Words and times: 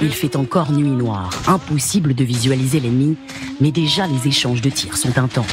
Il 0.00 0.12
fait 0.12 0.36
encore 0.36 0.70
nuit 0.70 0.90
noire, 0.90 1.30
impossible 1.48 2.14
de 2.14 2.22
visualiser 2.22 2.78
l'ennemi, 2.78 3.16
mais 3.60 3.72
déjà 3.72 4.06
les 4.06 4.28
échanges 4.28 4.62
de 4.62 4.70
tirs 4.70 4.96
sont 4.96 5.18
intenses. 5.18 5.46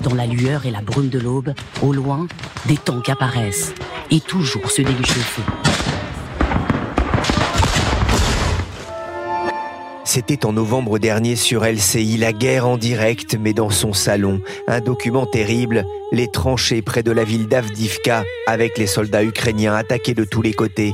Dans 0.00 0.14
la 0.14 0.26
lueur 0.26 0.66
et 0.66 0.72
la 0.72 0.80
brume 0.82 1.08
de 1.08 1.20
l'aube, 1.20 1.54
au 1.82 1.92
loin, 1.92 2.26
des 2.66 2.76
tanks 2.76 3.08
apparaissent, 3.08 3.74
et 4.10 4.18
toujours 4.18 4.72
se 4.72 4.82
feu. 4.82 5.42
C'était 10.04 10.44
en 10.44 10.52
novembre 10.52 10.98
dernier 10.98 11.36
sur 11.36 11.64
LCI, 11.64 12.18
la 12.18 12.32
guerre 12.32 12.66
en 12.66 12.76
direct, 12.76 13.38
mais 13.40 13.52
dans 13.52 13.70
son 13.70 13.92
salon. 13.92 14.40
Un 14.66 14.80
document 14.80 15.26
terrible, 15.26 15.84
les 16.10 16.26
tranchées 16.26 16.82
près 16.82 17.04
de 17.04 17.12
la 17.12 17.22
ville 17.22 17.46
d'Avdivka, 17.46 18.24
avec 18.48 18.78
les 18.78 18.88
soldats 18.88 19.22
ukrainiens 19.22 19.76
attaqués 19.76 20.14
de 20.14 20.24
tous 20.24 20.42
les 20.42 20.54
côtés. 20.54 20.92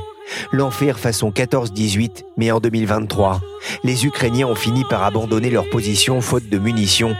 L'enfer 0.52 0.98
façon 0.98 1.30
14-18, 1.30 2.24
mais 2.36 2.50
en 2.50 2.60
2023. 2.60 3.40
Les 3.84 4.06
Ukrainiens 4.06 4.46
ont 4.46 4.54
fini 4.54 4.84
par 4.88 5.02
abandonner 5.02 5.50
leur 5.50 5.68
position 5.70 6.20
faute 6.20 6.48
de 6.48 6.58
munitions. 6.58 7.14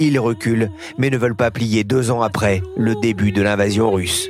Ils 0.00 0.18
reculent, 0.18 0.70
mais 0.98 1.10
ne 1.10 1.16
veulent 1.16 1.36
pas 1.36 1.50
plier 1.50 1.84
deux 1.84 2.10
ans 2.10 2.22
après 2.22 2.62
le 2.76 2.94
début 2.96 3.32
de 3.32 3.42
l'invasion 3.42 3.90
russe. 3.90 4.28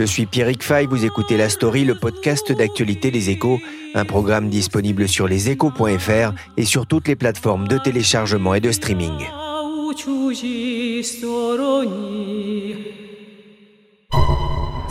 Je 0.00 0.06
suis 0.06 0.24
Pierrick 0.24 0.62
Fay, 0.62 0.86
vous 0.86 1.04
écoutez 1.04 1.36
La 1.36 1.50
Story, 1.50 1.84
le 1.84 1.94
podcast 1.94 2.50
d'actualité 2.52 3.10
des 3.10 3.28
échos, 3.28 3.60
un 3.94 4.06
programme 4.06 4.48
disponible 4.48 5.06
sur 5.06 5.28
leséchos.fr 5.28 6.32
et 6.56 6.64
sur 6.64 6.86
toutes 6.86 7.06
les 7.06 7.16
plateformes 7.16 7.68
de 7.68 7.76
téléchargement 7.76 8.54
et 8.54 8.60
de 8.60 8.72
streaming. 8.72 9.12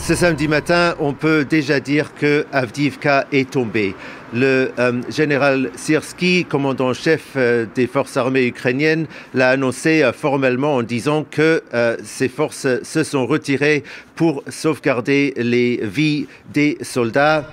Ce 0.02 0.16
samedi 0.16 0.48
matin, 0.48 0.96
on 1.00 1.14
peut 1.14 1.46
déjà 1.46 1.80
dire 1.80 2.16
que 2.16 2.46
Avdivka 2.52 3.28
est 3.32 3.52
tombé. 3.52 3.96
Le 4.34 4.72
euh, 4.80 5.02
général 5.10 5.70
Sirski, 5.76 6.46
commandant-chef 6.46 7.34
euh, 7.36 7.66
des 7.76 7.86
forces 7.86 8.18
armées 8.18 8.46
ukrainiennes, 8.46 9.06
l'a 9.34 9.50
annoncé 9.50 10.02
euh, 10.02 10.12
formellement 10.12 10.76
en 10.76 10.84
disant 10.84 11.26
que 11.30 11.62
ses 12.04 12.30
forces 12.30 12.82
se 12.84 13.04
sont 13.04 13.28
retirées 13.28 13.84
pour 14.16 14.44
sauvegarder 14.48 15.34
les 15.38 15.80
vies 15.84 16.28
des 16.54 16.78
soldats. 16.82 17.46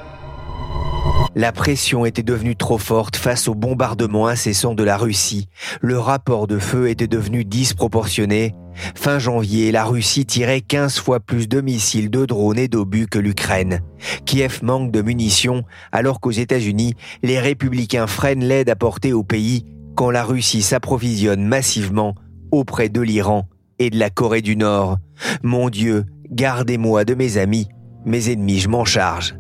La 1.39 1.53
pression 1.53 2.07
était 2.07 2.23
devenue 2.23 2.57
trop 2.57 2.79
forte 2.79 3.15
face 3.15 3.47
au 3.47 3.55
bombardement 3.55 4.27
incessant 4.27 4.73
de 4.75 4.83
la 4.83 4.97
Russie. 4.97 5.51
Le 5.83 5.99
rapport 5.99 6.47
de 6.47 6.59
feu 6.59 6.89
était 6.89 7.09
devenu 7.09 7.45
disproportionné. 7.45 8.55
Fin 8.95 9.19
janvier, 9.19 9.71
la 9.71 9.85
Russie 9.85 10.25
tirait 10.25 10.63
15 10.63 10.99
fois 10.99 11.21
plus 11.21 11.47
de 11.47 11.61
missiles, 11.61 12.09
de 12.09 12.25
drones 12.25 12.59
et 12.59 12.69
d'obus 12.69 13.07
que 13.07 13.19
l'Ukraine. 13.19 13.81
Kiev 14.25 14.61
manque 14.63 14.91
de 14.91 15.03
munitions, 15.03 15.63
alors 15.93 16.21
qu'aux 16.21 16.31
États-Unis, 16.31 16.95
les 17.23 17.39
républicains 17.39 18.07
freinent 18.07 18.43
l'aide 18.43 18.71
apportée 18.71 19.13
au 19.13 19.23
pays 19.23 19.67
quand 19.95 20.11
la 20.11 20.25
Russie 20.25 20.63
s'approvisionne 20.63 21.45
massivement 21.45 22.15
auprès 22.51 22.89
de 22.89 23.03
l'Iran 23.03 23.47
et 23.79 23.91
de 23.91 23.99
la 23.99 24.09
Corée 24.09 24.41
du 24.41 24.57
Nord. 24.57 24.97
Mon 25.43 25.69
Dieu, 25.69 26.07
gardez-moi 26.31 27.05
de 27.05 27.13
mes 27.13 27.37
amis, 27.37 27.69
mes 28.07 28.31
ennemis, 28.31 28.61
je 28.61 28.71
m'en 28.71 28.87
charge. 28.87 29.35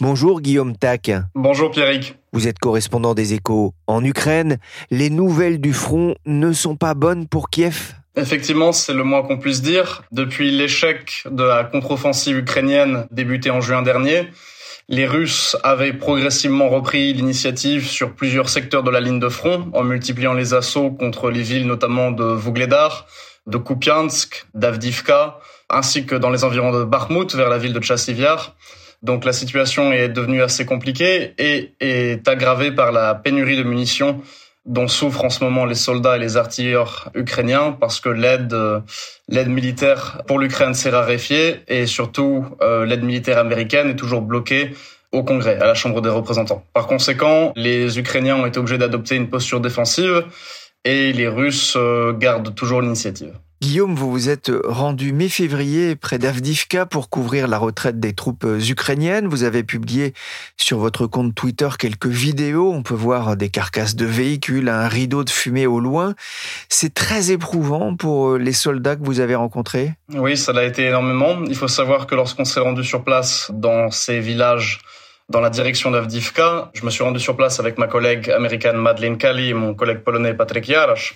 Bonjour 0.00 0.40
Guillaume 0.40 0.76
Tac. 0.76 1.10
Bonjour 1.34 1.70
Pierrick. 1.70 2.16
Vous 2.32 2.48
êtes 2.48 2.58
correspondant 2.58 3.14
des 3.14 3.34
échos 3.34 3.74
en 3.86 4.04
Ukraine. 4.04 4.58
Les 4.90 5.10
nouvelles 5.10 5.60
du 5.60 5.72
front 5.72 6.14
ne 6.26 6.52
sont 6.52 6.76
pas 6.76 6.94
bonnes 6.94 7.26
pour 7.28 7.50
Kiev? 7.50 7.94
Effectivement, 8.16 8.72
c'est 8.72 8.92
le 8.92 9.04
moins 9.04 9.22
qu'on 9.22 9.38
puisse 9.38 9.62
dire. 9.62 10.02
Depuis 10.12 10.50
l'échec 10.50 11.24
de 11.30 11.42
la 11.42 11.64
contre-offensive 11.64 12.36
ukrainienne 12.38 13.06
débutée 13.10 13.50
en 13.50 13.60
juin 13.60 13.82
dernier, 13.82 14.28
les 14.88 15.06
Russes 15.06 15.56
avaient 15.62 15.92
progressivement 15.94 16.68
repris 16.68 17.14
l'initiative 17.14 17.86
sur 17.86 18.14
plusieurs 18.14 18.48
secteurs 18.48 18.82
de 18.82 18.90
la 18.90 19.00
ligne 19.00 19.20
de 19.20 19.28
front 19.28 19.70
en 19.72 19.84
multipliant 19.84 20.34
les 20.34 20.52
assauts 20.52 20.90
contre 20.90 21.30
les 21.30 21.42
villes 21.42 21.66
notamment 21.66 22.10
de 22.10 22.24
Vougledar, 22.24 23.06
de 23.46 23.56
Kupiansk, 23.56 24.46
d'Avdivka, 24.54 25.38
ainsi 25.70 26.04
que 26.04 26.14
dans 26.14 26.30
les 26.30 26.44
environs 26.44 26.72
de 26.72 26.84
Bakhmut 26.84 27.34
vers 27.34 27.48
la 27.48 27.58
ville 27.58 27.72
de 27.72 27.80
Tchassiviar. 27.80 28.54
Donc 29.02 29.24
la 29.24 29.32
situation 29.32 29.92
est 29.92 30.08
devenue 30.08 30.42
assez 30.42 30.64
compliquée 30.64 31.34
et 31.38 31.74
est 31.80 32.26
aggravée 32.28 32.72
par 32.72 32.92
la 32.92 33.14
pénurie 33.14 33.56
de 33.56 33.62
munitions 33.62 34.20
dont 34.64 34.86
souffrent 34.86 35.24
en 35.24 35.30
ce 35.30 35.42
moment 35.42 35.64
les 35.64 35.74
soldats 35.74 36.16
et 36.16 36.20
les 36.20 36.36
artilleurs 36.36 37.10
ukrainiens 37.14 37.72
parce 37.72 38.00
que 38.00 38.08
l'aide 38.08 38.56
l'aide 39.28 39.48
militaire 39.48 40.22
pour 40.28 40.38
l'Ukraine 40.38 40.74
s'est 40.74 40.90
raréfiée 40.90 41.62
et 41.66 41.86
surtout 41.86 42.44
euh, 42.62 42.86
l'aide 42.86 43.02
militaire 43.02 43.38
américaine 43.38 43.88
est 43.88 43.96
toujours 43.96 44.22
bloquée 44.22 44.72
au 45.10 45.22
Congrès, 45.22 45.58
à 45.60 45.66
la 45.66 45.74
Chambre 45.74 46.00
des 46.00 46.08
représentants. 46.08 46.64
Par 46.72 46.86
conséquent, 46.86 47.52
les 47.54 47.98
Ukrainiens 47.98 48.36
ont 48.36 48.46
été 48.46 48.58
obligés 48.58 48.78
d'adopter 48.78 49.16
une 49.16 49.28
posture 49.28 49.60
défensive 49.60 50.24
et 50.84 51.12
les 51.12 51.28
Russes 51.28 51.74
euh, 51.76 52.12
gardent 52.12 52.54
toujours 52.54 52.80
l'initiative. 52.80 53.34
Guillaume, 53.62 53.94
vous 53.94 54.10
vous 54.10 54.28
êtes 54.28 54.50
rendu 54.64 55.12
mi-février 55.12 55.94
près 55.94 56.18
d'Avdivka 56.18 56.84
pour 56.84 57.08
couvrir 57.08 57.46
la 57.46 57.58
retraite 57.58 58.00
des 58.00 58.12
troupes 58.12 58.44
ukrainiennes. 58.68 59.28
Vous 59.28 59.44
avez 59.44 59.62
publié 59.62 60.14
sur 60.56 60.78
votre 60.78 61.06
compte 61.06 61.32
Twitter 61.32 61.68
quelques 61.78 62.08
vidéos. 62.08 62.72
On 62.72 62.82
peut 62.82 62.92
voir 62.92 63.36
des 63.36 63.50
carcasses 63.50 63.94
de 63.94 64.04
véhicules, 64.04 64.68
un 64.68 64.88
rideau 64.88 65.22
de 65.22 65.30
fumée 65.30 65.68
au 65.68 65.78
loin. 65.78 66.16
C'est 66.68 66.92
très 66.92 67.30
éprouvant 67.30 67.94
pour 67.94 68.36
les 68.36 68.52
soldats 68.52 68.96
que 68.96 69.04
vous 69.04 69.20
avez 69.20 69.36
rencontrés. 69.36 69.94
Oui, 70.12 70.36
ça 70.36 70.52
l'a 70.52 70.64
été 70.64 70.86
énormément. 70.86 71.44
Il 71.46 71.54
faut 71.54 71.68
savoir 71.68 72.08
que 72.08 72.16
lorsqu'on 72.16 72.44
s'est 72.44 72.58
rendu 72.58 72.82
sur 72.82 73.04
place 73.04 73.48
dans 73.54 73.92
ces 73.92 74.18
villages 74.18 74.80
dans 75.32 75.40
la 75.40 75.50
direction 75.50 75.90
d'Avdivka. 75.90 76.70
Je 76.74 76.84
me 76.84 76.90
suis 76.90 77.02
rendu 77.02 77.18
sur 77.18 77.34
place 77.36 77.58
avec 77.58 77.78
ma 77.78 77.88
collègue 77.88 78.30
américaine 78.30 78.76
Madeleine 78.76 79.16
Kali 79.16 79.48
et 79.48 79.54
mon 79.54 79.74
collègue 79.74 80.00
polonais 80.00 80.34
Patrick 80.34 80.64
Jarasz. 80.64 81.14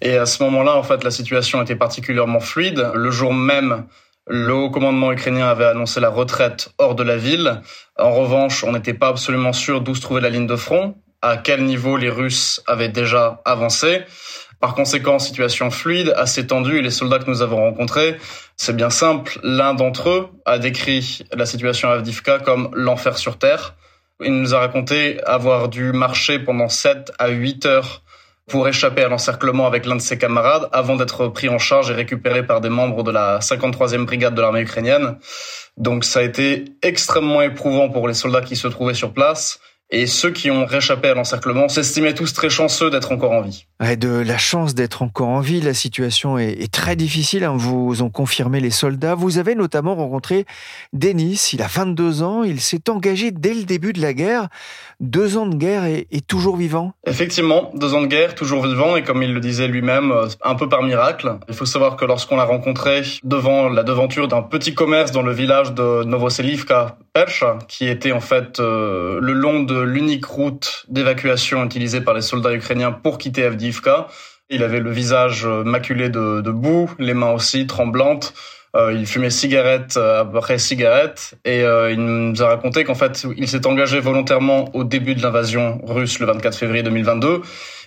Et 0.00 0.16
à 0.16 0.24
ce 0.24 0.42
moment-là, 0.44 0.76
en 0.76 0.84
fait, 0.84 1.02
la 1.04 1.10
situation 1.10 1.60
était 1.60 1.76
particulièrement 1.76 2.40
fluide. 2.40 2.90
Le 2.94 3.10
jour 3.10 3.34
même, 3.34 3.86
le 4.28 4.54
haut 4.54 4.70
commandement 4.70 5.12
ukrainien 5.12 5.48
avait 5.48 5.66
annoncé 5.66 5.98
la 6.00 6.08
retraite 6.08 6.70
hors 6.78 6.94
de 6.94 7.02
la 7.02 7.16
ville. 7.16 7.60
En 7.98 8.12
revanche, 8.12 8.62
on 8.62 8.72
n'était 8.72 8.94
pas 8.94 9.08
absolument 9.08 9.52
sûr 9.52 9.80
d'où 9.80 9.94
se 9.96 10.00
trouvait 10.00 10.20
la 10.20 10.30
ligne 10.30 10.46
de 10.46 10.56
front, 10.56 10.94
à 11.20 11.36
quel 11.36 11.64
niveau 11.64 11.96
les 11.96 12.10
Russes 12.10 12.62
avaient 12.68 12.88
déjà 12.88 13.42
avancé. 13.44 14.02
Par 14.60 14.74
conséquent, 14.74 15.18
situation 15.18 15.70
fluide, 15.70 16.14
assez 16.16 16.46
tendue, 16.46 16.78
et 16.78 16.82
les 16.82 16.90
soldats 16.90 17.18
que 17.18 17.28
nous 17.28 17.42
avons 17.42 17.58
rencontrés, 17.58 18.16
c'est 18.56 18.74
bien 18.74 18.90
simple, 18.90 19.38
l'un 19.42 19.74
d'entre 19.74 20.08
eux 20.08 20.28
a 20.44 20.58
décrit 20.58 21.22
la 21.32 21.46
situation 21.46 21.90
à 21.90 21.94
Avdivka 21.94 22.38
comme 22.38 22.70
l'enfer 22.72 23.18
sur 23.18 23.38
Terre. 23.38 23.74
Il 24.24 24.32
nous 24.32 24.54
a 24.54 24.60
raconté 24.60 25.22
avoir 25.24 25.68
dû 25.68 25.92
marcher 25.92 26.38
pendant 26.38 26.68
7 26.68 27.12
à 27.18 27.28
8 27.28 27.66
heures 27.66 28.02
pour 28.48 28.66
échapper 28.66 29.02
à 29.02 29.08
l'encerclement 29.08 29.66
avec 29.66 29.84
l'un 29.86 29.96
de 29.96 30.00
ses 30.00 30.18
camarades 30.18 30.68
avant 30.72 30.96
d'être 30.96 31.28
pris 31.28 31.48
en 31.48 31.58
charge 31.58 31.90
et 31.90 31.94
récupéré 31.94 32.46
par 32.46 32.60
des 32.60 32.68
membres 32.68 33.02
de 33.02 33.10
la 33.10 33.40
53e 33.40 34.04
brigade 34.04 34.34
de 34.34 34.40
l'armée 34.40 34.60
ukrainienne. 34.60 35.18
Donc 35.76 36.04
ça 36.04 36.20
a 36.20 36.22
été 36.22 36.64
extrêmement 36.82 37.42
éprouvant 37.42 37.90
pour 37.90 38.08
les 38.08 38.14
soldats 38.14 38.40
qui 38.40 38.56
se 38.56 38.68
trouvaient 38.68 38.94
sur 38.94 39.12
place 39.12 39.60
Et 39.90 40.06
ceux 40.08 40.30
qui 40.30 40.50
ont 40.50 40.66
réchappé 40.66 41.08
à 41.08 41.14
l'encerclement 41.14 41.68
s'estimaient 41.68 42.14
tous 42.14 42.32
très 42.32 42.50
chanceux 42.50 42.90
d'être 42.90 43.12
encore 43.12 43.30
en 43.30 43.42
vie. 43.42 43.66
de 43.80 44.08
la 44.08 44.36
chance 44.36 44.74
d'être 44.74 45.02
encore 45.02 45.28
en 45.28 45.38
vie, 45.38 45.60
la 45.60 45.74
situation 45.74 46.38
est, 46.38 46.72
très 46.72 46.96
difficile, 46.96 47.44
hein. 47.44 47.54
vous 47.56 48.02
ont 48.02 48.10
confirmé 48.10 48.58
les 48.58 48.70
soldats. 48.70 49.14
Vous 49.14 49.38
avez 49.38 49.54
notamment 49.54 49.94
rencontré 49.94 50.44
Denis, 50.92 51.50
il 51.52 51.62
a 51.62 51.68
22 51.68 52.22
ans, 52.22 52.42
il 52.42 52.60
s'est 52.60 52.90
engagé 52.90 53.30
dès 53.30 53.54
le 53.54 53.62
début 53.62 53.92
de 53.92 54.00
la 54.00 54.12
guerre. 54.12 54.48
Deux 54.98 55.36
ans 55.36 55.46
de 55.46 55.54
guerre 55.54 55.84
et, 55.84 56.06
toujours 56.26 56.56
vivant 56.56 56.94
Effectivement, 57.06 57.70
deux 57.74 57.94
ans 57.94 58.00
de 58.00 58.06
guerre, 58.06 58.34
toujours 58.34 58.66
vivant, 58.66 58.96
et 58.96 59.04
comme 59.04 59.22
il 59.22 59.32
le 59.32 59.40
disait 59.40 59.68
lui-même, 59.68 60.10
euh, 60.10 60.26
un 60.42 60.56
peu 60.56 60.68
par 60.68 60.82
miracle. 60.82 61.36
Il 61.48 61.54
faut 61.54 61.66
savoir 61.66 61.96
que 61.96 62.04
lorsqu'on 62.04 62.36
l'a 62.36 62.44
rencontré 62.44 63.02
devant 63.22 63.68
la 63.68 63.84
devanture 63.84 64.26
d'un 64.26 64.42
petit 64.42 64.74
commerce 64.74 65.12
dans 65.12 65.22
le 65.22 65.32
village 65.32 65.74
de 65.74 66.02
Novoselivka, 66.04 66.96
Qui 67.68 67.88
était 67.88 68.12
en 68.12 68.20
fait 68.20 68.60
euh, 68.60 69.20
le 69.22 69.32
long 69.32 69.62
de 69.62 69.80
l'unique 69.80 70.26
route 70.26 70.84
d'évacuation 70.88 71.64
utilisée 71.64 72.02
par 72.02 72.12
les 72.12 72.20
soldats 72.20 72.52
ukrainiens 72.52 72.92
pour 72.92 73.16
quitter 73.16 73.44
Avdiivka. 73.44 74.08
Il 74.50 74.62
avait 74.62 74.80
le 74.80 74.90
visage 74.90 75.46
euh, 75.46 75.64
maculé 75.64 76.10
de, 76.10 76.50
boue, 76.50 76.90
les 76.98 77.14
mains 77.14 77.32
aussi 77.32 77.66
tremblantes. 77.66 78.34
Euh, 78.76 78.92
il 78.92 79.06
fumait 79.06 79.30
cigarette 79.30 79.96
après 79.96 80.58
cigarette 80.58 81.38
et 81.46 81.60
il 81.62 81.98
nous 81.98 82.42
a 82.42 82.48
raconté 82.48 82.84
qu'en 82.84 82.94
fait 82.94 83.26
il 83.36 83.48
s'est 83.48 83.66
engagé 83.66 84.00
volontairement 84.00 84.68
au 84.74 84.84
début 84.84 85.14
de 85.14 85.22
l'invasion 85.22 85.80
russe 85.86 86.18
le 86.18 86.26
24 86.26 86.58
février 86.58 86.82
2022 86.82 87.40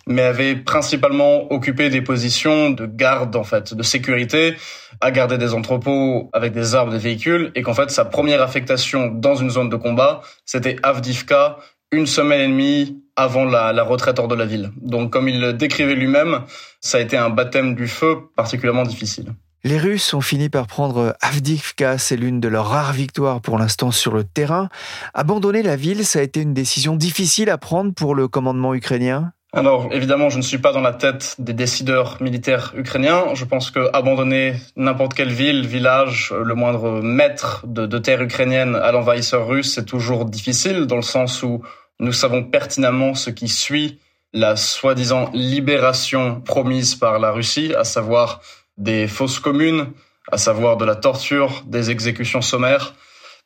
mais 0.10 0.24
avait 0.24 0.56
principalement 0.56 1.52
occupé 1.54 1.90
des 1.90 2.02
positions 2.02 2.72
de 2.72 2.86
garde 2.86 3.36
en 3.36 3.44
fait, 3.44 3.74
de 3.74 3.84
sécurité, 3.84 4.56
à 5.00 5.12
garder 5.12 5.38
des 5.38 5.54
entrepôts 5.54 6.30
avec 6.34 6.52
des 6.52 6.76
armes, 6.76 6.90
des 6.90 6.98
véhicules, 6.98 7.52
et 7.56 7.62
qu'en 7.62 7.74
fait 7.74 7.92
sa 7.92 8.06
première 8.06 8.42
affectation 8.42 9.08
dans 9.08 9.36
une 9.36 9.52
zone 9.52 9.70
de 9.70 9.76
combat, 9.76 10.22
c'était 10.46 10.76
Avdivka, 10.84 11.58
une 11.92 12.08
semaine 12.08 12.42
et 12.42 12.48
demie 12.48 13.02
avant 13.16 13.46
la, 13.46 13.72
la, 13.72 13.84
retraite 13.84 14.20
hors 14.20 14.28
de 14.28 14.36
la 14.36 14.46
ville. 14.46 14.72
Donc 14.82 15.12
comme 15.12 15.30
il 15.30 15.40
le 15.40 15.54
décrivait 15.54 15.96
lui-même, 15.96 16.42
ça 16.82 16.98
a 16.98 17.02
été 17.02 17.16
un 17.16 17.30
baptême 17.30 17.76
du 17.76 17.88
feu 17.88 18.18
particulièrement 18.36 18.84
difficile. 18.84 19.34
Les 19.66 19.78
Russes 19.78 20.14
ont 20.14 20.22
fini 20.22 20.48
par 20.48 20.68
prendre 20.68 21.18
Avdivka, 21.20 21.98
c'est 21.98 22.16
l'une 22.16 22.40
de 22.40 22.48
leurs 22.48 22.70
rares 22.70 22.94
victoires 22.94 23.42
pour 23.42 23.60
l'instant 23.60 23.92
sur 23.92 24.14
le 24.14 24.24
terrain. 24.24 24.70
Abandonner 25.14 25.64
la 25.64 25.76
ville, 25.76 26.06
ça 26.06 26.20
a 26.20 26.22
été 26.22 26.40
une 26.40 26.54
décision 26.54 26.96
difficile 26.96 27.50
à 27.50 27.58
prendre 27.58 27.94
pour 27.94 28.16
le 28.16 28.30
commandement 28.30 28.74
ukrainien? 28.74 29.34
Alors 29.52 29.90
évidemment, 29.92 30.30
je 30.30 30.38
ne 30.38 30.44
suis 30.44 30.60
pas 30.60 30.72
dans 30.74 30.82
la 30.82 30.94
tête 30.94 31.36
des 31.40 31.54
décideurs 31.54 32.22
militaires 32.22 32.72
ukrainiens. 32.76 33.34
Je 33.34 33.46
pense 33.46 33.72
que 33.72 33.90
abandonner 33.94 34.54
n'importe 34.76 35.16
quelle 35.16 35.34
ville, 35.34 35.66
village, 35.66 36.32
le 36.32 36.54
moindre 36.54 37.02
mètre 37.02 37.66
de, 37.66 37.88
de 37.88 37.98
terre 37.98 38.22
ukrainienne 38.22 38.76
à 38.76 38.92
l'envahisseur 38.92 39.48
russe, 39.48 39.74
c'est 39.74 39.86
toujours 39.86 40.26
difficile 40.26 40.86
dans 40.86 40.98
le 40.98 41.02
sens 41.02 41.42
où 41.42 41.64
nous 42.00 42.14
savons 42.14 42.44
pertinemment 42.44 43.16
ce 43.16 43.32
qui 43.32 43.48
suit 43.48 44.00
la 44.34 44.56
soi-disant 44.56 45.32
libération 45.34 46.42
promise 46.42 46.94
par 46.94 47.18
la 47.18 47.32
Russie, 47.32 47.74
à 47.76 47.84
savoir 47.84 48.42
des 48.78 49.08
fausses 49.08 49.40
communes, 49.40 49.88
à 50.32 50.38
savoir 50.38 50.78
de 50.78 50.86
la 50.86 50.96
torture, 50.96 51.64
des 51.66 51.90
exécutions 51.90 52.44
sommaires. 52.44 52.94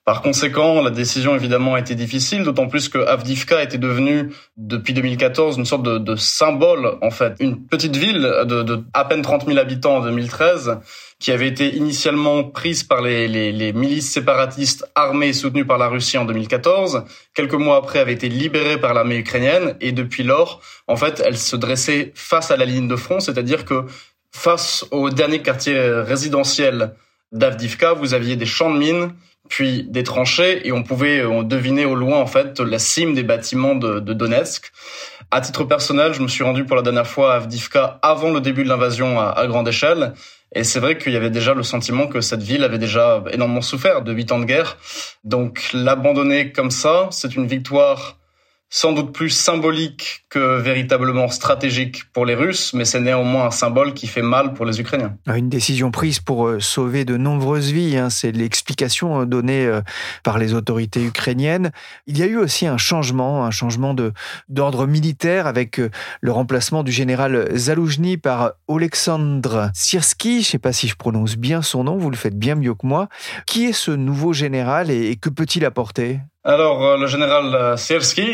Par 0.06 0.22
conséquent, 0.22 0.82
la 0.82 0.90
décision 0.90 1.34
évidemment 1.34 1.76
a 1.76 1.80
été 1.80 1.96
difficile, 1.96 2.44
d'autant 2.44 2.68
plus 2.68 2.90
que 2.90 2.98
Avdivka 2.98 3.64
était 3.64 3.78
devenue 3.78 4.34
depuis 4.58 4.94
2014 4.94 5.58
une 5.58 5.66
sorte 5.66 5.84
de, 5.84 6.16
symbole 6.18 6.98
en 7.02 7.10
fait, 7.10 7.36
une 7.40 7.66
petite 7.66 7.96
ville 7.96 8.20
de, 8.20 8.84
à 8.94 9.06
peine 9.06 9.22
30 9.22 9.46
000 9.46 9.58
habitants 9.58 9.98
en 9.98 10.02
2013 10.02 10.80
qui 11.20 11.32
avait 11.32 11.48
été 11.48 11.74
initialement 11.74 12.44
prise 12.44 12.84
par 12.84 13.02
les, 13.02 13.30
les, 13.30 13.72
milices 13.72 14.12
séparatistes 14.12 14.86
armées 14.94 15.32
soutenues 15.32 15.66
par 15.66 15.78
la 15.78 15.88
Russie 15.88 16.18
en 16.18 16.26
2014. 16.26 17.06
Quelques 17.34 17.54
mois 17.54 17.78
après, 17.78 18.00
avait 18.00 18.12
été 18.12 18.28
libérée 18.28 18.78
par 18.78 18.94
l'armée 18.94 19.16
ukrainienne 19.16 19.78
et 19.80 19.94
depuis 19.94 20.24
lors, 20.24 20.60
en 20.88 20.98
fait, 20.98 21.24
elle 21.26 21.38
se 21.38 21.56
dressait 21.56 22.12
face 22.14 22.52
à 22.52 22.58
la 22.58 22.66
ligne 22.66 22.90
de 22.90 22.98
front, 22.98 23.22
c'est-à-dire 23.22 23.64
que 23.64 23.86
face 24.34 24.86
au 24.92 25.10
dernier 25.10 25.42
quartier 25.42 25.80
résidentiel 25.80 26.94
d'Avdivka, 27.32 27.94
vous 27.94 28.14
aviez 28.14 28.36
des 28.36 28.46
champs 28.46 28.74
de 28.74 28.78
mines 28.78 29.14
puis 29.50 29.84
des 29.84 30.04
tranchées 30.04 30.68
et 30.68 30.72
on 30.72 30.84
pouvait 30.84 31.26
on 31.26 31.44
devinait 31.44 31.86
au 31.86 31.96
loin 31.96 32.20
en 32.20 32.28
fait 32.28 32.60
la 32.60 32.80
cime 32.80 33.14
des 33.14 33.24
bâtiments 33.24 33.76
de, 33.76 34.00
de, 34.00 34.14
Donetsk. 34.14 34.72
À 35.32 35.42
titre 35.42 35.64
personnel, 35.64 36.14
je 36.14 36.22
me 36.22 36.28
suis 36.28 36.44
rendu 36.44 36.66
pour 36.66 36.76
la 36.76 36.82
dernière 36.82 37.08
fois 37.08 37.34
à 37.34 37.38
Avdivka 37.38 38.00
avant 38.02 38.32
le 38.32 38.40
début 38.40 38.64
de 38.64 38.70
l'invasion 38.70 39.20
à, 39.20 39.30
à, 39.30 39.48
grande 39.48 39.68
échelle 39.68 40.14
et 40.56 40.64
c'est 40.64 40.80
vrai 40.80 40.98
qu'il 40.98 41.14
y 41.14 41.18
avait 41.18 41.32
déjà 41.32 41.54
le 41.54 41.64
sentiment 41.64 42.08
que 42.08 42.22
cette 42.22 42.44
ville 42.44 42.64
avait 42.64 42.78
déjà 42.78 43.24
énormément 43.32 43.62
souffert 43.62 44.02
de 44.04 44.14
huit 44.14 44.32
ans 44.32 44.40
de 44.40 44.46
guerre. 44.46 44.78
Donc 45.24 45.70
l'abandonner 45.74 46.52
comme 46.52 46.72
ça, 46.72 47.08
c'est 47.12 47.36
une 47.36 47.48
victoire 47.48 48.18
sans 48.76 48.92
doute 48.92 49.14
plus 49.14 49.30
symbolique 49.30 50.26
que 50.30 50.60
véritablement 50.60 51.28
stratégique 51.28 52.12
pour 52.12 52.26
les 52.26 52.34
Russes, 52.34 52.74
mais 52.74 52.86
c'est 52.86 53.00
néanmoins 53.00 53.46
un 53.46 53.52
symbole 53.52 53.94
qui 53.94 54.08
fait 54.08 54.24
mal 54.24 54.56
pour 54.56 54.66
les 54.66 54.82
Ukrainiens. 54.82 55.16
Ah, 55.28 55.38
une 55.38 55.48
décision 55.48 55.92
prise 55.92 56.20
pour 56.20 56.48
euh, 56.48 56.60
sauver 56.60 57.06
de 57.06 57.16
nombreuses 57.16 57.72
vies, 57.72 57.96
hein, 57.98 58.10
c'est 58.10 58.32
l'explication 58.32 59.22
euh, 59.22 59.26
donnée 59.28 59.68
euh, 59.68 59.82
par 60.24 60.40
les 60.40 60.56
autorités 60.56 61.04
ukrainiennes. 61.04 61.72
Il 62.08 62.18
y 62.18 62.24
a 62.24 62.26
eu 62.26 62.36
aussi 62.36 62.66
un 62.66 62.80
changement, 62.80 63.46
un 63.46 63.52
changement 63.52 63.96
d'ordre 64.50 64.88
militaire 64.88 65.46
avec 65.46 65.80
le 66.22 66.32
remplacement 66.32 66.82
du 66.82 66.92
général 66.92 67.56
Zaloujny 67.56 68.18
par 68.18 68.54
Oleksandr 68.68 69.70
Sirski. 69.76 70.42
Je 70.42 70.48
ne 70.48 70.52
sais 70.52 70.58
pas 70.58 70.74
si 70.74 70.88
je 70.88 70.96
prononce 70.96 71.36
bien 71.36 71.62
son 71.62 71.84
nom, 71.84 71.98
vous 71.98 72.10
le 72.10 72.18
faites 72.18 72.40
bien 72.40 72.56
mieux 72.56 72.74
que 72.74 72.88
moi. 72.88 73.08
Qui 73.46 73.66
est 73.66 73.74
ce 73.74 73.92
nouveau 73.92 74.34
général 74.34 74.90
et 74.90 75.16
que 75.16 75.30
peut-il 75.30 75.64
apporter? 75.64 76.22
Alors, 76.44 76.84
euh, 76.84 76.98
le 76.98 77.08
général 77.08 77.56
euh, 77.56 77.78
Sierski, 77.78 78.30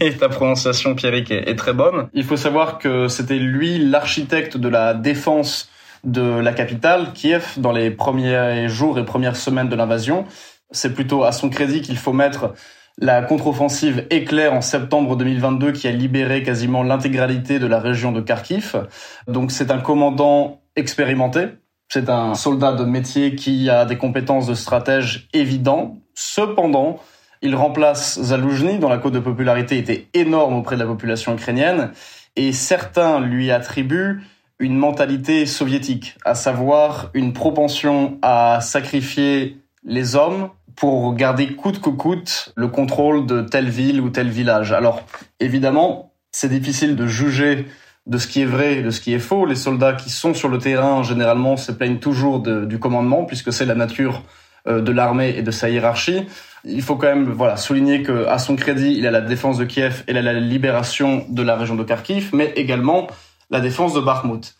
et, 0.00 0.16
ta 0.18 0.28
prononciation, 0.28 0.94
Pierrick, 0.94 1.30
est, 1.30 1.56
très 1.56 1.72
bonne. 1.72 2.08
Il 2.14 2.24
faut 2.24 2.36
savoir 2.36 2.78
que 2.78 3.08
c'était 3.08 3.38
lui 3.38 3.78
l'architecte 3.78 4.56
de 4.56 4.68
la 4.68 4.94
défense 4.94 5.68
de 6.04 6.38
la 6.38 6.52
capitale, 6.52 7.12
Kiev, 7.12 7.54
dans 7.56 7.72
les 7.72 7.90
premiers 7.90 8.68
jours 8.68 8.98
et 8.98 9.04
premières 9.04 9.36
semaines 9.36 9.68
de 9.68 9.74
l'invasion. 9.74 10.24
C'est 10.70 10.94
plutôt 10.94 11.24
à 11.24 11.32
son 11.32 11.50
crédit 11.50 11.80
qu'il 11.80 11.96
faut 11.96 12.12
mettre 12.12 12.54
la 13.00 13.22
contre-offensive 13.22 14.06
éclair 14.10 14.52
en 14.52 14.60
septembre 14.60 15.16
2022 15.16 15.72
qui 15.72 15.88
a 15.88 15.92
libéré 15.92 16.42
quasiment 16.42 16.82
l'intégralité 16.82 17.58
de 17.58 17.66
la 17.66 17.78
région 17.78 18.12
de 18.12 18.20
Kharkiv. 18.20 18.86
Donc 19.28 19.52
c'est 19.52 19.70
un 19.70 19.78
commandant 19.78 20.62
expérimenté, 20.76 21.46
c'est 21.88 22.10
un 22.10 22.34
soldat 22.34 22.72
de 22.72 22.84
métier 22.84 23.34
qui 23.34 23.70
a 23.70 23.84
des 23.84 23.96
compétences 23.96 24.46
de 24.46 24.54
stratège 24.54 25.28
évidentes. 25.32 25.96
Cependant, 26.20 26.98
il 27.42 27.54
remplace 27.54 28.20
Zaloujny, 28.20 28.80
dont 28.80 28.88
la 28.88 28.98
cote 28.98 29.12
de 29.12 29.20
popularité 29.20 29.78
était 29.78 30.08
énorme 30.14 30.56
auprès 30.56 30.74
de 30.74 30.80
la 30.80 30.86
population 30.86 31.32
ukrainienne, 31.32 31.92
et 32.34 32.50
certains 32.50 33.20
lui 33.20 33.52
attribuent 33.52 34.20
une 34.58 34.76
mentalité 34.76 35.46
soviétique, 35.46 36.16
à 36.24 36.34
savoir 36.34 37.10
une 37.14 37.32
propension 37.32 38.18
à 38.20 38.58
sacrifier 38.60 39.58
les 39.84 40.16
hommes 40.16 40.50
pour 40.74 41.14
garder 41.14 41.54
coûte 41.54 41.80
que 41.80 41.90
coûte 41.90 42.52
le 42.56 42.66
contrôle 42.66 43.24
de 43.24 43.42
telle 43.42 43.68
ville 43.68 44.00
ou 44.00 44.10
tel 44.10 44.28
village. 44.28 44.72
Alors, 44.72 45.02
évidemment, 45.38 46.10
c'est 46.32 46.48
difficile 46.48 46.96
de 46.96 47.06
juger 47.06 47.68
de 48.06 48.18
ce 48.18 48.26
qui 48.26 48.42
est 48.42 48.44
vrai 48.44 48.78
et 48.78 48.82
de 48.82 48.90
ce 48.90 49.00
qui 49.00 49.14
est 49.14 49.20
faux. 49.20 49.46
Les 49.46 49.54
soldats 49.54 49.92
qui 49.92 50.10
sont 50.10 50.34
sur 50.34 50.48
le 50.48 50.58
terrain, 50.58 51.04
généralement, 51.04 51.56
se 51.56 51.70
plaignent 51.70 52.00
toujours 52.00 52.40
du 52.40 52.80
commandement, 52.80 53.24
puisque 53.24 53.52
c'est 53.52 53.66
la 53.66 53.76
nature 53.76 54.24
de 54.68 54.92
l'armée 54.92 55.34
et 55.36 55.42
de 55.42 55.50
sa 55.50 55.70
hiérarchie. 55.70 56.26
Il 56.64 56.82
faut 56.82 56.96
quand 56.96 57.06
même 57.06 57.30
voilà 57.30 57.56
souligner 57.56 58.02
que 58.02 58.26
à 58.26 58.38
son 58.38 58.56
crédit, 58.56 58.94
il 58.96 59.06
a 59.06 59.10
la 59.10 59.20
défense 59.20 59.58
de 59.58 59.64
Kiev 59.64 60.04
et 60.06 60.12
la 60.12 60.32
libération 60.32 61.24
de 61.28 61.42
la 61.42 61.56
région 61.56 61.74
de 61.76 61.84
Kharkiv, 61.84 62.30
mais 62.32 62.52
également 62.56 63.06
la 63.50 63.60
défense 63.60 63.94
de 63.94 64.00
Bakhmut. 64.00 64.54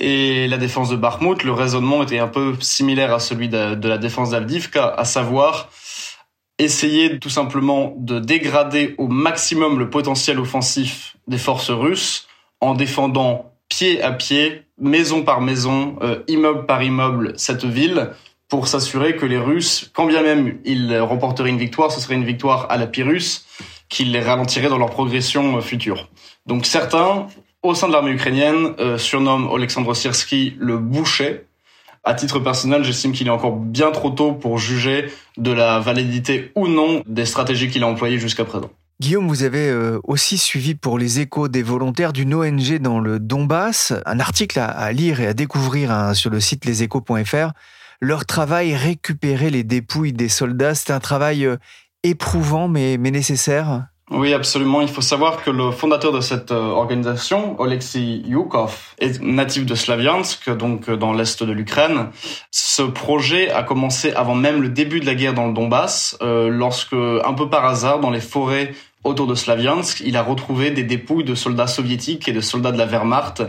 Et 0.00 0.48
la 0.48 0.56
défense 0.56 0.88
de 0.88 0.96
Bakhmut, 0.96 1.44
le 1.44 1.52
raisonnement 1.52 2.02
était 2.02 2.18
un 2.18 2.28
peu 2.28 2.54
similaire 2.60 3.12
à 3.12 3.20
celui 3.20 3.48
de, 3.48 3.74
de 3.74 3.88
la 3.88 3.98
défense 3.98 4.30
d'Avdivka, 4.30 4.94
à 4.96 5.04
savoir 5.04 5.68
essayer 6.58 7.18
tout 7.18 7.28
simplement 7.28 7.94
de 7.98 8.18
dégrader 8.18 8.94
au 8.98 9.08
maximum 9.08 9.78
le 9.78 9.90
potentiel 9.90 10.38
offensif 10.38 11.16
des 11.26 11.38
forces 11.38 11.70
russes 11.70 12.26
en 12.60 12.74
défendant 12.74 13.52
pied 13.68 14.02
à 14.02 14.12
pied, 14.12 14.62
maison 14.78 15.22
par 15.22 15.40
maison, 15.40 15.96
euh, 16.02 16.22
immeuble 16.28 16.66
par 16.66 16.82
immeuble, 16.82 17.32
cette 17.36 17.64
ville, 17.64 18.10
pour 18.52 18.68
s'assurer 18.68 19.16
que 19.16 19.24
les 19.24 19.38
Russes, 19.38 19.90
quand 19.94 20.04
bien 20.04 20.22
même 20.22 20.58
ils 20.66 20.98
remporteraient 20.98 21.48
une 21.48 21.56
victoire, 21.56 21.90
ce 21.90 22.02
serait 22.02 22.16
une 22.16 22.26
victoire 22.26 22.66
à 22.68 22.76
la 22.76 22.86
Pyrrhus, 22.86 23.46
qui 23.88 24.04
les 24.04 24.20
ralentirait 24.20 24.68
dans 24.68 24.76
leur 24.76 24.90
progression 24.90 25.56
euh, 25.56 25.62
future. 25.62 26.10
Donc 26.44 26.66
certains, 26.66 27.28
au 27.62 27.74
sein 27.74 27.88
de 27.88 27.94
l'armée 27.94 28.10
ukrainienne, 28.10 28.74
euh, 28.78 28.98
surnomment 28.98 29.54
Alexandre 29.54 29.94
Sirski 29.94 30.54
le 30.58 30.76
boucher. 30.76 31.46
À 32.04 32.12
titre 32.12 32.40
personnel, 32.40 32.84
j'estime 32.84 33.12
qu'il 33.12 33.26
est 33.26 33.30
encore 33.30 33.56
bien 33.56 33.90
trop 33.90 34.10
tôt 34.10 34.32
pour 34.32 34.58
juger 34.58 35.06
de 35.38 35.50
la 35.50 35.78
validité 35.78 36.52
ou 36.54 36.68
non 36.68 37.02
des 37.06 37.24
stratégies 37.24 37.70
qu'il 37.70 37.82
a 37.84 37.86
employées 37.86 38.18
jusqu'à 38.18 38.44
présent. 38.44 38.68
Guillaume, 39.00 39.28
vous 39.28 39.44
avez 39.44 39.70
euh, 39.70 39.98
aussi 40.04 40.36
suivi 40.36 40.74
pour 40.74 40.98
les 40.98 41.20
échos 41.20 41.48
des 41.48 41.62
volontaires 41.62 42.12
d'une 42.12 42.34
ONG 42.34 42.76
dans 42.80 43.00
le 43.00 43.18
Donbass, 43.18 43.94
un 44.04 44.20
article 44.20 44.58
à, 44.58 44.92
lire 44.92 45.22
et 45.22 45.26
à 45.26 45.32
découvrir 45.32 45.90
hein, 45.90 46.12
sur 46.12 46.28
le 46.28 46.38
site 46.38 46.66
leséchos.fr. 46.66 47.52
Leur 48.04 48.26
travail, 48.26 48.74
récupérer 48.74 49.48
les 49.48 49.62
dépouilles 49.62 50.12
des 50.12 50.28
soldats, 50.28 50.74
c'est 50.74 50.92
un 50.92 50.98
travail 50.98 51.46
euh, 51.46 51.56
éprouvant 52.02 52.66
mais, 52.66 52.98
nécessaire 52.98 53.84
oui, 54.10 54.34
absolument. 54.34 54.82
Il 54.82 54.88
faut 54.88 55.00
savoir 55.00 55.42
que 55.42 55.48
le 55.48 55.70
fondateur 55.70 56.12
de 56.12 56.20
cette 56.20 56.50
euh, 56.50 56.60
organisation, 56.60 57.58
Oleksiy 57.58 58.22
Yukov, 58.26 58.76
est 58.98 59.22
natif 59.22 59.64
de 59.64 59.74
Slaviansk, 59.74 60.50
donc 60.50 60.90
euh, 60.90 60.98
dans 60.98 61.14
l'est 61.14 61.42
de 61.42 61.50
l'Ukraine. 61.50 62.08
Ce 62.50 62.82
projet 62.82 63.50
a 63.50 63.62
commencé 63.62 64.12
avant 64.12 64.34
même 64.34 64.60
le 64.60 64.68
début 64.68 65.00
de 65.00 65.06
la 65.06 65.14
guerre 65.14 65.32
dans 65.32 65.46
le 65.46 65.54
Donbass, 65.54 66.18
lorsque, 66.20 66.92
un 66.92 67.32
peu 67.32 67.48
par 67.48 67.64
hasard, 67.64 68.00
dans 68.00 68.10
les 68.10 68.20
forêts 68.20 68.74
autour 69.04 69.26
de 69.26 69.34
Slaviansk, 69.34 70.02
il 70.04 70.16
a 70.16 70.22
retrouvé 70.22 70.72
des 70.72 70.84
dépouilles 70.84 71.24
de 71.24 71.34
soldats 71.34 71.66
soviétiques 71.66 72.28
et 72.28 72.32
de 72.32 72.40
soldats 72.40 72.72
de 72.72 72.78
la 72.78 72.86
Wehrmacht, 72.86 73.42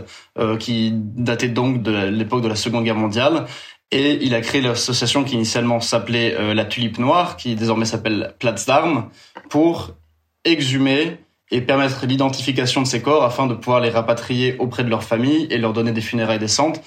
qui 0.58 0.92
dataient 0.94 1.48
donc 1.48 1.82
de 1.82 2.08
l'époque 2.08 2.40
de 2.40 2.48
la 2.48 2.56
Seconde 2.56 2.84
Guerre 2.84 2.96
mondiale. 2.96 3.46
Et 3.90 4.18
il 4.24 4.34
a 4.34 4.40
créé 4.40 4.60
l'association 4.60 5.24
qui 5.24 5.34
initialement 5.34 5.80
s'appelait 5.80 6.54
la 6.54 6.64
Tulipe 6.64 6.98
Noire, 6.98 7.36
qui 7.36 7.54
désormais 7.54 7.84
s'appelle 7.84 8.34
Platz 8.40 8.66
d'Armes, 8.66 9.10
pour 9.50 9.92
exhumer 10.44 11.18
et 11.50 11.60
permettre 11.60 12.06
l'identification 12.06 12.82
de 12.82 12.86
ces 12.86 13.02
corps 13.02 13.24
afin 13.24 13.46
de 13.46 13.54
pouvoir 13.54 13.80
les 13.80 13.90
rapatrier 13.90 14.56
auprès 14.58 14.84
de 14.84 14.90
leurs 14.90 15.04
familles 15.04 15.46
et 15.50 15.58
leur 15.58 15.72
donner 15.72 15.92
des 15.92 16.00
funérailles 16.00 16.38
décentes. 16.38 16.80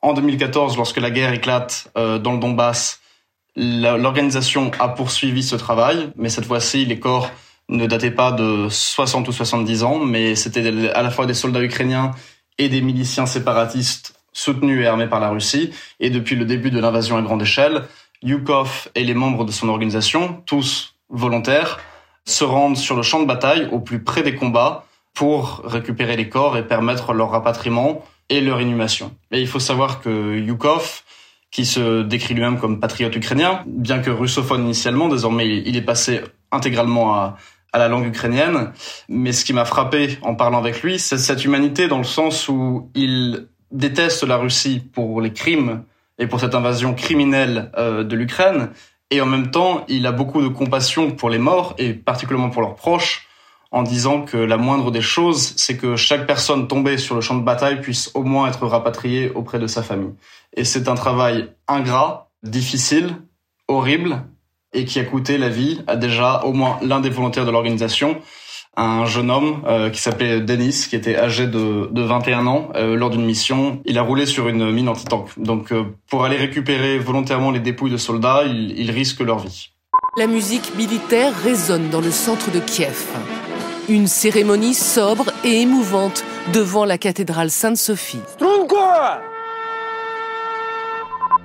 En 0.00 0.12
2014, 0.12 0.76
lorsque 0.76 0.98
la 0.98 1.10
guerre 1.10 1.32
éclate 1.32 1.88
euh, 1.96 2.18
dans 2.18 2.32
le 2.32 2.38
Donbass, 2.38 3.00
l'organisation 3.56 4.70
a 4.78 4.88
poursuivi 4.88 5.42
ce 5.42 5.56
travail, 5.56 6.10
mais 6.16 6.28
cette 6.28 6.46
fois-ci, 6.46 6.84
les 6.84 6.98
corps 6.98 7.30
ne 7.68 7.86
dataient 7.86 8.10
pas 8.10 8.32
de 8.32 8.68
60 8.68 9.28
ou 9.28 9.32
70 9.32 9.82
ans, 9.82 9.98
mais 9.98 10.34
c'était 10.34 10.90
à 10.90 11.02
la 11.02 11.10
fois 11.10 11.26
des 11.26 11.34
soldats 11.34 11.62
ukrainiens 11.62 12.10
et 12.58 12.68
des 12.68 12.80
miliciens 12.80 13.26
séparatistes 13.26 14.13
soutenus 14.34 14.84
et 14.84 14.86
armés 14.86 15.06
par 15.06 15.20
la 15.20 15.30
Russie. 15.30 15.72
Et 16.00 16.10
depuis 16.10 16.36
le 16.36 16.44
début 16.44 16.70
de 16.70 16.78
l'invasion 16.78 17.16
à 17.16 17.22
grande 17.22 17.40
échelle, 17.40 17.84
Yukov 18.22 18.88
et 18.94 19.04
les 19.04 19.14
membres 19.14 19.46
de 19.46 19.52
son 19.52 19.70
organisation, 19.70 20.42
tous 20.44 20.94
volontaires, 21.08 21.80
se 22.26 22.44
rendent 22.44 22.76
sur 22.76 22.96
le 22.96 23.02
champ 23.02 23.20
de 23.20 23.26
bataille 23.26 23.68
au 23.70 23.80
plus 23.80 24.02
près 24.02 24.22
des 24.22 24.34
combats 24.34 24.84
pour 25.14 25.62
récupérer 25.64 26.16
les 26.16 26.28
corps 26.28 26.56
et 26.58 26.66
permettre 26.66 27.12
leur 27.12 27.30
rapatriement 27.30 28.04
et 28.28 28.40
leur 28.40 28.60
inhumation. 28.60 29.14
Et 29.30 29.40
il 29.40 29.46
faut 29.46 29.60
savoir 29.60 30.00
que 30.00 30.38
Yukov, 30.38 31.02
qui 31.50 31.64
se 31.64 32.02
décrit 32.02 32.34
lui-même 32.34 32.58
comme 32.58 32.80
patriote 32.80 33.14
ukrainien, 33.14 33.62
bien 33.66 34.00
que 34.00 34.10
russophone 34.10 34.64
initialement, 34.64 35.08
désormais 35.08 35.46
il 35.46 35.76
est 35.76 35.82
passé 35.82 36.22
intégralement 36.50 37.14
à, 37.14 37.36
à 37.72 37.78
la 37.78 37.88
langue 37.88 38.06
ukrainienne. 38.06 38.72
Mais 39.08 39.32
ce 39.32 39.44
qui 39.44 39.52
m'a 39.52 39.64
frappé 39.64 40.18
en 40.22 40.34
parlant 40.34 40.58
avec 40.58 40.82
lui, 40.82 40.98
c'est 40.98 41.18
cette 41.18 41.44
humanité 41.44 41.88
dans 41.88 41.98
le 41.98 42.04
sens 42.04 42.48
où 42.48 42.90
il 42.94 43.48
déteste 43.74 44.22
la 44.22 44.36
Russie 44.36 44.80
pour 44.80 45.20
les 45.20 45.32
crimes 45.32 45.82
et 46.18 46.26
pour 46.26 46.40
cette 46.40 46.54
invasion 46.54 46.94
criminelle 46.94 47.70
euh, 47.76 48.04
de 48.04 48.16
l'Ukraine, 48.16 48.70
et 49.10 49.20
en 49.20 49.26
même 49.26 49.50
temps, 49.50 49.84
il 49.88 50.06
a 50.06 50.12
beaucoup 50.12 50.40
de 50.40 50.48
compassion 50.48 51.10
pour 51.10 51.28
les 51.28 51.38
morts 51.38 51.74
et 51.76 51.92
particulièrement 51.92 52.50
pour 52.50 52.62
leurs 52.62 52.76
proches, 52.76 53.28
en 53.70 53.82
disant 53.82 54.22
que 54.22 54.36
la 54.36 54.56
moindre 54.56 54.92
des 54.92 55.00
choses, 55.00 55.54
c'est 55.56 55.76
que 55.76 55.96
chaque 55.96 56.26
personne 56.26 56.68
tombée 56.68 56.96
sur 56.96 57.16
le 57.16 57.20
champ 57.20 57.34
de 57.34 57.42
bataille 57.42 57.80
puisse 57.80 58.10
au 58.14 58.22
moins 58.22 58.48
être 58.48 58.66
rapatriée 58.66 59.30
auprès 59.34 59.58
de 59.58 59.66
sa 59.66 59.82
famille. 59.82 60.14
Et 60.56 60.64
c'est 60.64 60.88
un 60.88 60.94
travail 60.94 61.50
ingrat, 61.66 62.30
difficile, 62.44 63.16
horrible, 63.66 64.22
et 64.72 64.84
qui 64.84 65.00
a 65.00 65.04
coûté 65.04 65.38
la 65.38 65.48
vie 65.48 65.82
à 65.86 65.96
déjà 65.96 66.44
au 66.44 66.52
moins 66.52 66.78
l'un 66.82 67.00
des 67.00 67.10
volontaires 67.10 67.46
de 67.46 67.50
l'organisation, 67.50 68.20
un 68.76 69.06
jeune 69.06 69.30
homme 69.30 69.62
euh, 69.66 69.90
qui 69.90 70.00
s'appelait 70.00 70.40
Denis, 70.40 70.86
qui 70.88 70.96
était 70.96 71.16
âgé 71.16 71.46
de, 71.46 71.88
de 71.90 72.02
21 72.02 72.46
ans 72.46 72.68
euh, 72.74 72.96
lors 72.96 73.10
d'une 73.10 73.24
mission. 73.24 73.80
Il 73.84 73.98
a 73.98 74.02
roulé 74.02 74.26
sur 74.26 74.48
une 74.48 74.70
mine 74.70 74.88
anti-tank. 74.88 75.30
Donc 75.36 75.72
euh, 75.72 75.84
pour 76.08 76.24
aller 76.24 76.36
récupérer 76.36 76.98
volontairement 76.98 77.50
les 77.50 77.60
dépouilles 77.60 77.92
de 77.92 77.96
soldats, 77.96 78.42
ils, 78.46 78.78
ils 78.78 78.90
risquent 78.90 79.20
leur 79.20 79.38
vie. 79.38 79.70
La 80.16 80.26
musique 80.26 80.74
militaire 80.76 81.32
résonne 81.42 81.90
dans 81.90 82.00
le 82.00 82.10
centre 82.10 82.50
de 82.52 82.60
Kiev. 82.60 83.04
Une 83.88 84.06
cérémonie 84.06 84.74
sobre 84.74 85.26
et 85.44 85.60
émouvante 85.60 86.24
devant 86.52 86.84
la 86.84 86.98
cathédrale 86.98 87.50
Sainte-Sophie. 87.50 88.20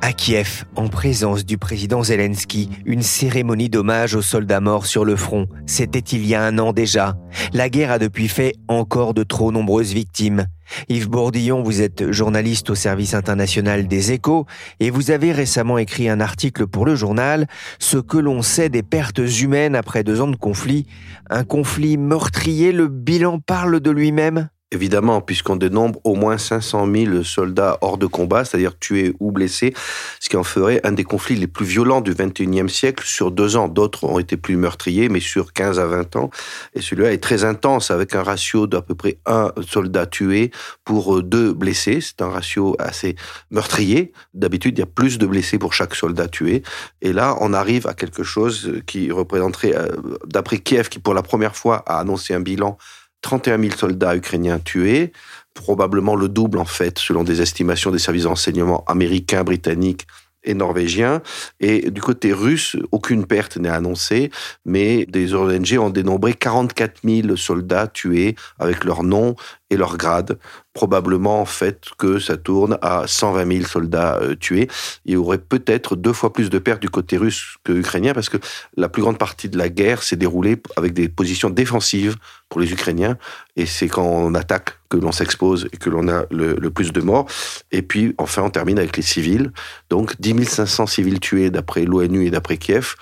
À 0.02 0.14
Kiev, 0.14 0.64
en 0.78 0.88
présence 0.88 1.46
du 1.46 1.58
président 1.58 2.04
Zelensky, 2.04 2.70
une 2.86 3.02
cérémonie 3.02 3.70
d'hommage 3.70 4.16
aux 4.16 4.22
soldats 4.22 4.62
morts 4.62 4.86
sur 4.86 5.04
le 5.04 5.18
front. 5.18 5.48
C'était 5.66 6.00
il 6.00 6.26
y 6.26 6.36
a 6.36 6.44
un 6.44 6.58
an 6.58 6.72
déjà. 6.72 7.18
La 7.52 7.70
guerre 7.70 7.92
a 7.92 8.00
depuis 8.00 8.30
fait 8.30 8.54
encore 8.70 9.14
de 9.14 9.24
trop 9.24 9.52
nombreuses 9.52 9.92
victimes. 9.92 10.46
Yves 10.88 11.10
Bourdillon, 11.10 11.64
vous 11.64 11.82
êtes 11.82 12.12
journaliste 12.12 12.70
au 12.70 12.76
service 12.76 13.14
international 13.14 13.88
des 13.88 14.14
échos 14.14 14.46
et 14.80 14.90
vous 14.90 15.12
avez 15.12 15.34
récemment 15.34 15.78
écrit 15.78 16.08
un 16.08 16.22
article 16.22 16.66
pour 16.66 16.86
le 16.86 16.96
journal 16.96 17.48
Ce 17.78 17.98
que 17.98 18.18
l'on 18.18 18.42
sait 18.42 18.70
des 18.70 18.84
pertes 18.84 19.20
humaines 19.42 19.76
après 19.76 20.06
deux 20.06 20.22
ans 20.22 20.28
de 20.28 20.38
conflit. 20.38 20.88
Un 21.30 21.44
conflit 21.44 21.98
meurtrier, 21.98 22.72
le 22.72 22.88
bilan 22.88 23.40
parle 23.40 23.82
de 23.82 23.92
lui-même 23.92 24.50
Évidemment, 24.72 25.20
puisqu'on 25.20 25.56
dénombre 25.56 26.00
au 26.04 26.14
moins 26.14 26.38
500 26.38 26.88
000 26.94 27.24
soldats 27.24 27.80
hors 27.82 27.98
de 27.98 28.06
combat, 28.06 28.46
c'est-à-dire 28.46 28.78
tués 28.78 29.16
ou 29.20 29.32
blessés, 29.32 29.74
ce 30.20 30.30
qui 30.30 30.38
en 30.38 30.44
ferait 30.44 30.80
un 30.84 30.92
des 30.92 31.04
conflits 31.04 31.36
les 31.36 31.48
plus 31.48 31.66
violents 31.66 32.02
du 32.02 32.14
XXIe 32.14 32.70
siècle 32.70 33.04
sur 33.04 33.32
deux 33.32 33.56
ans. 33.56 33.68
D'autres 33.68 34.04
ont 34.04 34.20
été 34.20 34.38
plus 34.38 34.58
meurtriers, 34.58 35.10
mais 35.10 35.22
sur 35.22 35.54
15 35.54 35.80
à 35.80 35.88
20 35.88 36.16
ans. 36.18 36.30
Et 36.76 36.82
celui-là 36.82 37.14
est 37.14 37.18
très 37.18 37.46
intense, 37.46 37.90
avec 37.90 38.14
un 38.14 38.22
ratio 38.22 38.68
d'à 38.68 38.84
peu 38.84 38.94
près 38.94 39.18
un 39.26 39.52
soldat 39.68 40.06
tué 40.06 40.52
pour 40.86 41.24
deux 41.24 41.52
blessés. 41.52 42.00
C'est 42.00 42.22
un 42.22 42.30
ratio 42.30 42.76
assez 42.78 43.16
meurtrier. 43.50 44.14
D'habitude, 44.36 44.78
il 44.78 44.82
y 44.82 44.84
a 44.84 44.86
plus 44.86 45.18
de 45.18 45.26
blessés 45.26 45.58
pour 45.58 45.74
chaque 45.74 45.96
soldat 45.96 46.28
tué. 46.28 46.62
Et 47.02 47.12
là, 47.12 47.36
on 47.42 47.54
arrive 47.54 47.88
à 47.88 47.96
quelque 47.96 48.22
chose 48.22 48.72
qui 48.86 49.12
représenterait, 49.12 49.76
euh, 49.76 49.88
d'après 50.28 50.60
Kiev, 50.60 50.90
qui 50.90 51.00
pour 51.00 51.16
la 51.16 51.24
première 51.24 51.56
fois 51.56 51.84
a 51.88 52.00
annoncé 52.00 52.36
un 52.36 52.40
bilan 52.40 52.78
31 53.22 53.60
000 53.62 53.76
soldats 53.76 54.16
ukrainiens 54.16 54.60
tués, 54.60 55.12
probablement 55.54 56.16
le 56.16 56.30
double 56.30 56.60
en 56.60 56.66
fait, 56.66 57.00
selon 57.00 57.24
des 57.24 57.42
estimations 57.42 57.92
des 57.92 58.00
services 58.00 58.24
d'enseignement 58.24 58.84
américains, 58.88 59.44
britanniques 59.44 60.08
et 60.44 60.54
norvégiens. 60.54 61.22
Et 61.60 61.92
du 61.92 62.02
côté 62.02 62.32
russe, 62.34 62.78
aucune 62.92 63.26
perte 63.26 63.58
n'est 63.58 63.70
annoncée, 63.70 64.32
mais 64.66 65.06
des 65.06 65.34
ONG 65.34 65.78
ont 65.80 65.90
dénombré 65.90 66.34
44 66.34 67.02
000 67.04 67.36
soldats 67.36 67.88
tués 67.88 68.36
avec 68.58 68.84
leur 68.84 69.04
nom 69.04 69.36
et 69.70 69.78
leur 69.78 69.98
grade. 69.98 70.40
Probablement 70.74 71.42
en 71.42 71.46
fait 71.46 71.86
que 71.98 72.20
ça 72.20 72.38
tourne 72.38 72.78
à 72.82 73.04
120 73.06 73.52
000 73.52 73.66
soldats 73.66 74.18
euh, 74.22 74.36
tués. 74.36 74.68
Il 75.06 75.14
y 75.14 75.18
aurait 75.18 75.38
peut-être 75.38 75.96
deux 75.96 76.14
fois 76.14 76.32
plus 76.34 76.50
de 76.50 76.60
pertes 76.60 76.82
du 76.82 76.90
côté 76.90 77.18
russe 77.18 77.58
que 77.64 77.74
ukrainien 77.74 78.14
parce 78.14 78.30
que 78.30 78.38
la 78.78 78.90
plus 78.90 79.02
grande 79.02 79.18
partie 79.18 79.50
de 79.50 79.58
la 79.58 79.70
guerre 79.70 80.04
s'est 80.04 80.16
déroulée 80.16 80.62
avec 80.78 80.94
des 80.94 81.10
positions 81.10 81.50
défensives 81.50 82.16
pour 82.50 82.62
les 82.62 82.72
Ukrainiens 82.72 83.18
et 83.56 83.66
c'est 83.66 83.88
quand 83.88 84.06
on 84.06 84.34
attaque 84.36 84.80
que 84.90 84.98
l'on 84.98 85.12
s'expose 85.12 85.68
et 85.72 85.78
que 85.78 85.90
l'on 85.90 86.08
a 86.08 86.26
le, 86.32 86.56
le, 86.56 86.72
plus 86.72 86.92
de 86.92 87.02
morts. 87.02 87.28
Et 87.72 87.82
puis 87.82 88.16
enfin 88.18 88.42
on 88.42 88.50
termine 88.50 88.80
avec 88.80 88.98
les 88.98 89.04
civils. 89.04 89.52
Donc 89.90 90.20
10 90.20 90.46
500 90.46 90.88
civils 90.88 91.20
tués 91.20 91.52
d'après 91.52 91.86
l'ONU 91.86 92.26
et 92.26 92.32
d'après 92.32 92.58
Kiev 92.58 92.96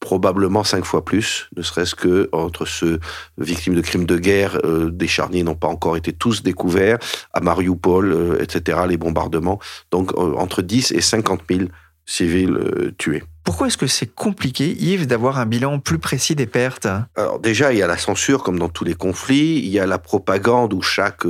probablement 0.00 0.64
cinq 0.64 0.84
fois 0.84 1.04
plus, 1.04 1.48
ne 1.56 1.62
serait-ce 1.62 1.94
que 1.94 2.28
entre 2.32 2.64
ceux 2.64 2.98
victimes 3.38 3.74
de 3.74 3.82
crimes 3.82 4.06
de 4.06 4.16
guerre, 4.16 4.58
euh, 4.64 4.90
des 4.90 5.06
charniers 5.06 5.42
n'ont 5.42 5.54
pas 5.54 5.68
encore 5.68 5.96
été 5.96 6.12
tous 6.12 6.42
découverts, 6.42 6.98
à 7.32 7.40
Mariupol, 7.40 8.12
euh, 8.12 8.42
etc., 8.42 8.80
les 8.88 8.96
bombardements. 8.96 9.60
Donc 9.90 10.12
euh, 10.14 10.34
entre 10.36 10.62
10 10.62 10.92
et 10.92 11.02
50 11.02 11.42
000 11.48 11.64
civils 12.06 12.58
tués. 12.98 13.22
Pourquoi 13.44 13.68
est-ce 13.68 13.76
que 13.76 13.86
c'est 13.86 14.12
compliqué, 14.12 14.74
Yves, 14.80 15.06
d'avoir 15.06 15.38
un 15.38 15.46
bilan 15.46 15.78
plus 15.78 15.98
précis 15.98 16.34
des 16.34 16.46
pertes? 16.46 16.88
Alors 17.14 17.38
déjà, 17.38 17.72
il 17.72 17.78
y 17.78 17.82
a 17.82 17.86
la 17.86 17.98
censure, 17.98 18.42
comme 18.42 18.58
dans 18.58 18.68
tous 18.68 18.84
les 18.84 18.94
conflits. 18.94 19.58
Il 19.58 19.68
y 19.68 19.78
a 19.78 19.86
la 19.86 19.98
propagande 19.98 20.74
où 20.74 20.82
chaque 20.82 21.24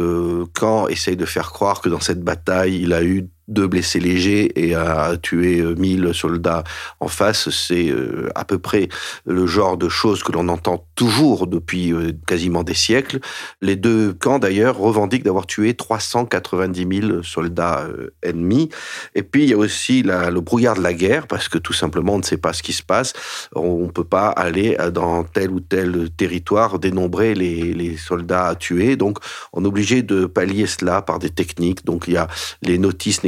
camp 0.55 0.89
essaye 0.89 1.17
de 1.17 1.27
faire 1.27 1.53
croire 1.53 1.83
que 1.83 1.91
dans 1.91 2.01
cette 2.01 2.23
bataille, 2.23 2.81
il 2.81 2.95
a 2.95 3.03
eu 3.03 3.29
deux 3.51 3.67
blessés 3.67 4.01
légers 4.01 4.53
et 4.55 4.75
a 4.75 5.17
tué 5.17 5.63
1000 5.63 6.07
euh, 6.07 6.13
soldats 6.13 6.65
en 7.01 7.09
face, 7.09 7.51
c'est 7.51 7.91
euh, 7.91 8.29
à 8.35 8.45
peu 8.45 8.59
près 8.59 8.89
le 9.27 9.47
genre 9.47 9.77
de 9.77 9.89
choses 9.89 10.23
que 10.23 10.33
l'on 10.33 10.49
entend 10.49 10.87
toujours 10.95 11.47
depuis 11.47 11.93
euh, 11.93 12.13
quasiment 12.27 12.63
des 12.63 12.75
siècles. 12.75 13.21
Les 13.61 13.77
deux 13.77 14.13
camps, 14.13 14.39
d'ailleurs, 14.39 14.79
revendiquent 14.79 15.25
d'avoir 15.25 15.47
tué 15.47 15.75
390 15.75 17.01
000 17.01 17.23
soldats 17.23 17.87
ennemis. 18.23 18.71
Et 19.15 19.23
puis, 19.23 19.45
il 19.45 19.51
y 19.51 19.53
a 19.55 19.59
aussi 19.59 20.03
le 20.03 20.41
brouillard 20.41 20.77
de 20.77 20.83
la 20.83 20.93
guerre, 20.93 21.27
parce 21.27 21.49
que 21.49 21.59
tout 21.59 21.73
simplement, 21.73 22.15
on 22.15 22.19
ne 22.19 22.23
sait 22.23 22.37
pas 22.37 22.53
ce 22.53 22.63
qui 22.63 22.73
se 22.73 22.83
passe. 22.83 23.13
On 23.55 23.87
ne 23.87 23.91
peut 23.91 24.05
pas 24.05 24.29
aller 24.29 24.77
dans 24.93 25.25
tel 25.25 25.51
ou 25.51 25.61
tel 25.61 26.11
territoire 26.17 26.79
dénombrer 26.79 27.35
les, 27.35 27.73
les 27.75 27.97
soldats 27.97 28.47
à 28.49 28.55
tuer. 28.55 28.97
Donc, 28.97 29.19
on 29.53 29.65
est 29.65 29.69
obligé 29.69 30.03
de 30.03 30.27
pallier 30.27 30.67
cela 30.67 31.03
par 31.03 31.19
des 31.19 31.31
techniques. 31.31 31.85
Donc, 31.85 32.05
il 32.07 32.15
y 32.15 32.17
a 32.17 32.29
les 32.63 32.79
notices 32.79 33.23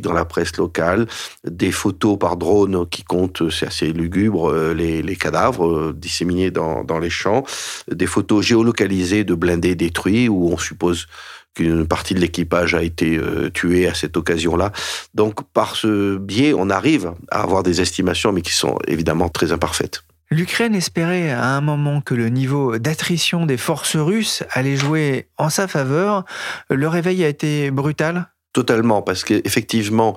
dans 0.00 0.12
la 0.12 0.24
presse 0.24 0.56
locale, 0.56 1.06
des 1.44 1.72
photos 1.72 2.18
par 2.18 2.36
drone 2.36 2.86
qui 2.88 3.02
comptent, 3.02 3.50
c'est 3.50 3.66
assez 3.66 3.92
lugubre, 3.92 4.50
euh, 4.50 4.74
les, 4.74 5.16
cadavres 5.16 5.66
euh, 5.66 5.94
disséminés 5.96 6.50
dans, 6.50 6.84
dans 6.84 6.98
les 6.98 7.10
champs, 7.10 7.44
des 7.90 8.06
photos 8.06 8.44
géolocalisées 8.44 9.24
de 9.24 9.34
blindés 9.34 9.74
détruits 9.74 10.28
où 10.28 10.50
on 10.52 10.58
suppose 10.58 11.06
qu'une 11.54 11.86
partie 11.86 12.14
de 12.14 12.20
l'équipage 12.20 12.74
a 12.74 12.82
été 12.82 13.16
euh, 13.16 13.48
tuée 13.50 13.86
à 13.88 13.94
cette 13.94 14.16
occasion-là. 14.16 14.72
Donc 15.14 15.42
par 15.52 15.76
ce 15.76 16.16
biais, 16.16 16.52
on 16.56 16.68
arrive 16.68 17.12
à 17.30 17.42
avoir 17.42 17.62
des 17.62 17.80
estimations, 17.80 18.32
mais 18.32 18.42
qui 18.42 18.52
sont 18.52 18.76
évidemment 18.88 19.28
très 19.28 19.52
imparfaites. 19.52 20.02
L'Ukraine 20.30 20.74
espérait 20.74 21.30
à 21.30 21.50
un 21.50 21.60
moment 21.60 22.00
que 22.00 22.14
le 22.14 22.28
niveau 22.28 22.78
d'attrition 22.78 23.46
des 23.46 23.56
forces 23.56 23.96
russes 23.96 24.42
allait 24.50 24.76
jouer 24.76 25.28
en 25.38 25.48
sa 25.48 25.68
faveur. 25.68 26.24
Le 26.70 26.88
réveil 26.88 27.24
a 27.24 27.28
été 27.28 27.70
brutal 27.70 28.26
Totalement, 28.54 29.02
parce 29.02 29.24
qu'effectivement, 29.24 30.16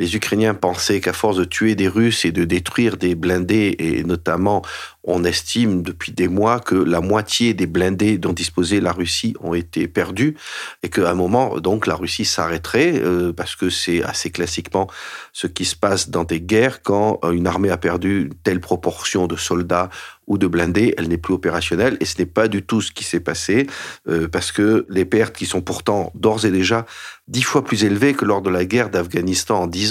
les 0.00 0.16
Ukrainiens 0.16 0.54
pensaient 0.54 1.00
qu'à 1.00 1.12
force 1.12 1.36
de 1.36 1.44
tuer 1.44 1.76
des 1.76 1.86
Russes 1.86 2.24
et 2.24 2.32
de 2.32 2.44
détruire 2.44 2.96
des 2.96 3.14
blindés, 3.14 3.76
et 3.78 4.02
notamment 4.02 4.62
on 5.04 5.24
estime 5.24 5.82
depuis 5.82 6.12
des 6.12 6.28
mois 6.28 6.58
que 6.60 6.74
la 6.74 7.00
moitié 7.00 7.54
des 7.54 7.66
blindés 7.66 8.18
dont 8.18 8.32
disposait 8.32 8.80
la 8.80 8.92
Russie 8.92 9.34
ont 9.40 9.54
été 9.54 9.88
perdus 9.88 10.36
et 10.82 10.88
qu'à 10.88 11.10
un 11.10 11.14
moment, 11.14 11.58
donc, 11.58 11.86
la 11.86 11.94
Russie 11.94 12.24
s'arrêterait 12.24 12.94
euh, 12.96 13.32
parce 13.32 13.56
que 13.56 13.70
c'est 13.70 14.02
assez 14.02 14.30
classiquement 14.30 14.88
ce 15.32 15.46
qui 15.46 15.64
se 15.64 15.76
passe 15.76 16.10
dans 16.10 16.24
des 16.24 16.40
guerres. 16.40 16.82
Quand 16.82 17.18
euh, 17.24 17.32
une 17.32 17.46
armée 17.46 17.70
a 17.70 17.76
perdu 17.76 18.22
une 18.22 18.34
telle 18.34 18.60
proportion 18.60 19.26
de 19.26 19.36
soldats 19.36 19.90
ou 20.26 20.38
de 20.38 20.46
blindés, 20.46 20.94
elle 20.96 21.08
n'est 21.08 21.18
plus 21.18 21.34
opérationnelle 21.34 21.96
et 22.00 22.04
ce 22.04 22.18
n'est 22.18 22.26
pas 22.26 22.46
du 22.46 22.62
tout 22.62 22.80
ce 22.80 22.92
qui 22.92 23.02
s'est 23.02 23.20
passé 23.20 23.66
euh, 24.08 24.28
parce 24.28 24.52
que 24.52 24.86
les 24.88 25.04
pertes 25.04 25.36
qui 25.36 25.46
sont 25.46 25.60
pourtant 25.60 26.12
d'ores 26.14 26.44
et 26.44 26.50
déjà 26.50 26.86
dix 27.26 27.42
fois 27.42 27.64
plus 27.64 27.84
élevées 27.84 28.14
que 28.14 28.24
lors 28.24 28.42
de 28.42 28.50
la 28.50 28.64
guerre 28.64 28.90
d'Afghanistan 28.90 29.62
en 29.62 29.66
10 29.66 29.89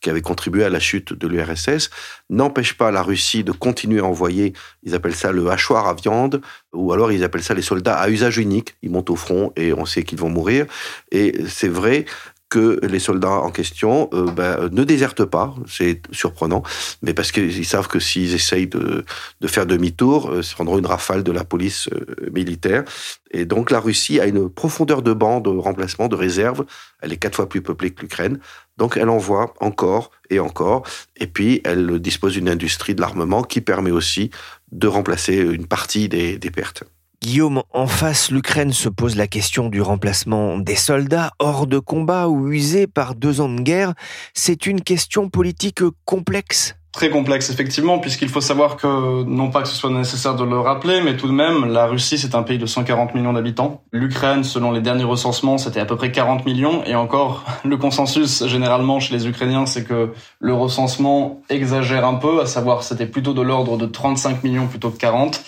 qui 0.00 0.10
avaient 0.10 0.22
contribué 0.22 0.64
à 0.64 0.68
la 0.68 0.80
chute 0.80 1.12
de 1.12 1.26
l'URSS, 1.26 1.90
n'empêche 2.30 2.74
pas 2.74 2.90
la 2.90 3.02
Russie 3.02 3.44
de 3.44 3.52
continuer 3.52 4.00
à 4.00 4.04
envoyer, 4.04 4.52
ils 4.84 4.94
appellent 4.94 5.14
ça 5.14 5.32
le 5.32 5.48
hachoir 5.50 5.88
à 5.88 5.94
viande, 5.94 6.40
ou 6.72 6.92
alors 6.92 7.10
ils 7.10 7.24
appellent 7.24 7.42
ça 7.42 7.54
les 7.54 7.62
soldats 7.62 7.98
à 7.98 8.08
usage 8.08 8.38
unique, 8.38 8.76
ils 8.82 8.90
montent 8.90 9.10
au 9.10 9.16
front 9.16 9.52
et 9.56 9.72
on 9.72 9.86
sait 9.86 10.04
qu'ils 10.04 10.18
vont 10.18 10.30
mourir. 10.30 10.66
Et 11.10 11.44
c'est 11.48 11.68
vrai 11.68 12.04
que 12.48 12.80
les 12.84 12.98
soldats 12.98 13.40
en 13.40 13.50
question 13.50 14.08
euh, 14.12 14.30
ben, 14.30 14.68
ne 14.70 14.84
désertent 14.84 15.24
pas, 15.24 15.54
c'est 15.66 16.02
surprenant, 16.12 16.62
mais 17.02 17.12
parce 17.14 17.32
qu'ils 17.32 17.66
savent 17.66 17.88
que 17.88 18.00
s'ils 18.00 18.34
essayent 18.34 18.66
de, 18.66 19.04
faire 19.46 19.66
demi-tour, 19.66 20.30
euh, 20.30 20.42
ils 20.42 20.54
prendront 20.54 20.78
une 20.78 20.86
rafale 20.86 21.22
de 21.22 21.32
la 21.32 21.44
police 21.44 21.88
euh, 21.92 22.30
militaire. 22.32 22.84
Et 23.30 23.44
donc 23.44 23.70
la 23.70 23.80
Russie 23.80 24.20
a 24.20 24.26
une 24.26 24.48
profondeur 24.48 25.02
de 25.02 25.12
banc 25.12 25.40
de 25.40 25.50
remplacement, 25.50 26.08
de 26.08 26.16
réserve. 26.16 26.64
Elle 27.02 27.12
est 27.12 27.18
quatre 27.18 27.36
fois 27.36 27.48
plus 27.48 27.60
peuplée 27.60 27.90
que 27.90 28.00
l'Ukraine. 28.00 28.38
Donc 28.78 28.96
elle 28.96 29.10
envoie 29.10 29.54
encore 29.60 30.10
et 30.30 30.40
encore. 30.40 30.84
Et 31.16 31.26
puis 31.26 31.60
elle 31.64 31.98
dispose 31.98 32.34
d'une 32.34 32.48
industrie 32.48 32.94
de 32.94 33.00
l'armement 33.00 33.42
qui 33.42 33.60
permet 33.60 33.90
aussi 33.90 34.30
de 34.72 34.86
remplacer 34.86 35.36
une 35.36 35.66
partie 35.66 36.08
des 36.08 36.38
pertes. 36.50 36.84
Guillaume, 37.20 37.62
en 37.72 37.88
face, 37.88 38.30
l'Ukraine 38.30 38.72
se 38.72 38.88
pose 38.88 39.16
la 39.16 39.26
question 39.26 39.68
du 39.68 39.82
remplacement 39.82 40.56
des 40.56 40.76
soldats 40.76 41.32
hors 41.40 41.66
de 41.66 41.80
combat 41.80 42.28
ou 42.28 42.52
usés 42.52 42.86
par 42.86 43.16
deux 43.16 43.40
ans 43.40 43.48
de 43.48 43.60
guerre. 43.60 43.94
C'est 44.34 44.66
une 44.66 44.82
question 44.82 45.28
politique 45.28 45.82
complexe 46.04 46.76
Très 46.92 47.10
complexe, 47.10 47.50
effectivement, 47.50 47.98
puisqu'il 47.98 48.28
faut 48.28 48.40
savoir 48.40 48.76
que, 48.76 49.24
non 49.24 49.50
pas 49.50 49.62
que 49.62 49.68
ce 49.68 49.74
soit 49.74 49.90
nécessaire 49.90 50.36
de 50.36 50.44
le 50.44 50.58
rappeler, 50.58 51.00
mais 51.00 51.16
tout 51.16 51.28
de 51.28 51.32
même, 51.32 51.66
la 51.66 51.86
Russie, 51.86 52.18
c'est 52.18 52.34
un 52.34 52.42
pays 52.42 52.58
de 52.58 52.66
140 52.66 53.14
millions 53.14 53.32
d'habitants. 53.32 53.82
L'Ukraine, 53.92 54.42
selon 54.42 54.72
les 54.72 54.80
derniers 54.80 55.04
recensements, 55.04 55.58
c'était 55.58 55.80
à 55.80 55.84
peu 55.84 55.96
près 55.96 56.10
40 56.10 56.46
millions. 56.46 56.82
Et 56.86 56.94
encore, 56.94 57.44
le 57.64 57.76
consensus, 57.76 58.46
généralement, 58.46 59.00
chez 59.00 59.14
les 59.14 59.28
Ukrainiens, 59.28 59.66
c'est 59.66 59.84
que 59.84 60.12
le 60.40 60.54
recensement 60.54 61.42
exagère 61.50 62.06
un 62.06 62.14
peu, 62.14 62.40
à 62.40 62.46
savoir, 62.46 62.82
c'était 62.82 63.06
plutôt 63.06 63.34
de 63.34 63.42
l'ordre 63.42 63.76
de 63.76 63.86
35 63.86 64.42
millions 64.42 64.66
plutôt 64.66 64.90
que 64.90 64.98
40. 64.98 65.40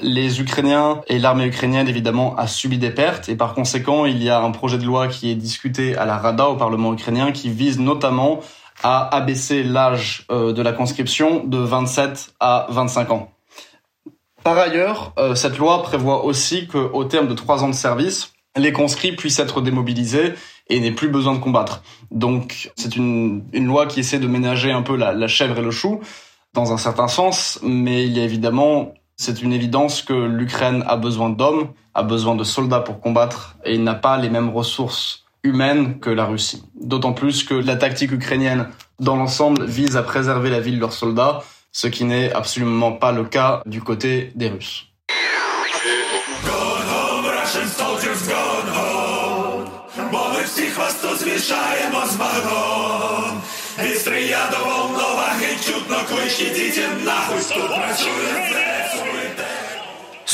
Les 0.00 0.40
Ukrainiens 0.40 1.00
et 1.08 1.18
l'armée 1.18 1.46
ukrainienne, 1.46 1.88
évidemment, 1.88 2.36
a 2.36 2.46
subi 2.46 2.78
des 2.78 2.90
pertes 2.90 3.28
et 3.28 3.36
par 3.36 3.54
conséquent, 3.54 4.04
il 4.06 4.22
y 4.22 4.30
a 4.30 4.40
un 4.40 4.50
projet 4.50 4.78
de 4.78 4.84
loi 4.84 5.08
qui 5.08 5.30
est 5.30 5.34
discuté 5.34 5.96
à 5.96 6.04
la 6.04 6.18
Rada, 6.18 6.48
au 6.48 6.56
Parlement 6.56 6.92
ukrainien, 6.92 7.32
qui 7.32 7.50
vise 7.50 7.78
notamment 7.78 8.40
à 8.82 9.14
abaisser 9.14 9.62
l'âge 9.62 10.24
euh, 10.30 10.52
de 10.52 10.62
la 10.62 10.72
conscription 10.72 11.44
de 11.44 11.58
27 11.58 12.34
à 12.40 12.66
25 12.70 13.10
ans. 13.10 13.32
Par 14.44 14.56
ailleurs, 14.56 15.12
euh, 15.18 15.34
cette 15.34 15.58
loi 15.58 15.82
prévoit 15.82 16.24
aussi 16.24 16.68
qu'au 16.68 17.04
terme 17.04 17.28
de 17.28 17.34
trois 17.34 17.64
ans 17.64 17.68
de 17.68 17.74
service, 17.74 18.32
les 18.56 18.72
conscrits 18.72 19.12
puissent 19.12 19.40
être 19.40 19.60
démobilisés 19.60 20.34
et 20.68 20.80
n'aient 20.80 20.92
plus 20.92 21.08
besoin 21.08 21.34
de 21.34 21.38
combattre. 21.38 21.82
Donc 22.10 22.70
c'est 22.76 22.96
une, 22.96 23.44
une 23.52 23.66
loi 23.66 23.86
qui 23.86 24.00
essaie 24.00 24.18
de 24.18 24.26
ménager 24.26 24.70
un 24.70 24.82
peu 24.82 24.96
la, 24.96 25.12
la 25.12 25.28
chèvre 25.28 25.58
et 25.58 25.62
le 25.62 25.70
chou, 25.70 26.00
dans 26.54 26.72
un 26.72 26.78
certain 26.78 27.08
sens, 27.08 27.58
mais 27.62 28.04
il 28.04 28.16
y 28.16 28.20
a 28.20 28.24
évidemment 28.24 28.94
c'est 29.18 29.42
une 29.42 29.52
évidence 29.52 30.00
que 30.00 30.14
l'Ukraine 30.14 30.84
a 30.86 30.96
besoin 30.96 31.28
d'hommes, 31.28 31.72
a 31.92 32.04
besoin 32.04 32.36
de 32.36 32.44
soldats 32.44 32.80
pour 32.80 33.00
combattre 33.00 33.56
et 33.64 33.76
n'a 33.76 33.94
pas 33.94 34.16
les 34.16 34.30
mêmes 34.30 34.48
ressources 34.48 35.24
humaines 35.42 35.98
que 35.98 36.08
la 36.08 36.24
Russie. 36.24 36.62
D'autant 36.80 37.12
plus 37.12 37.42
que 37.42 37.54
la 37.54 37.76
tactique 37.76 38.12
ukrainienne 38.12 38.68
dans 39.00 39.16
l'ensemble 39.16 39.64
vise 39.66 39.96
à 39.96 40.02
préserver 40.02 40.50
la 40.50 40.60
vie 40.60 40.72
de 40.72 40.78
leurs 40.78 40.92
soldats, 40.92 41.42
ce 41.72 41.88
qui 41.88 42.04
n'est 42.04 42.32
absolument 42.32 42.92
pas 42.92 43.10
le 43.10 43.24
cas 43.24 43.62
du 43.66 43.82
côté 43.82 44.32
des 44.36 44.48
Russes. 44.48 44.86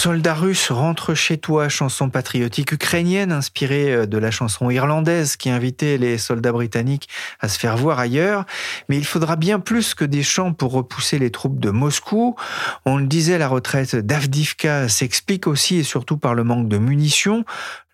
Soldat 0.04 0.34
russe, 0.34 0.70
rentre 0.70 1.14
chez 1.14 1.38
toi, 1.38 1.70
chanson 1.70 2.10
patriotique 2.10 2.72
ukrainienne 2.72 3.32
inspirée 3.32 3.90
euh, 3.90 4.06
de 4.06 4.18
la 4.18 4.30
chanson 4.30 4.68
irlandaise 4.68 5.36
qui 5.36 5.48
invitait 5.48 5.96
les 5.96 6.18
soldats 6.18 6.52
britanniques 6.52 7.08
à 7.40 7.48
se 7.48 7.58
faire 7.58 7.78
voir 7.78 8.00
ailleurs. 8.00 8.44
Mais 8.90 8.98
il 8.98 9.06
faudra 9.06 9.36
bien 9.36 9.60
plus 9.60 9.94
que 9.94 10.04
des 10.04 10.22
chants 10.22 10.52
pour 10.52 10.72
repousser 10.72 11.18
les 11.18 11.30
troupes 11.30 11.58
de 11.58 11.70
Moscou. 11.70 12.36
On 12.84 12.98
le 12.98 13.06
disait, 13.06 13.38
la 13.38 13.48
retraite 13.48 13.96
d'Avdivka 13.96 14.90
s'explique 14.90 15.46
aussi 15.46 15.76
et 15.76 15.84
surtout 15.84 16.18
par 16.18 16.34
le 16.34 16.44
manque 16.44 16.68
de 16.68 16.76
munitions. 16.76 17.46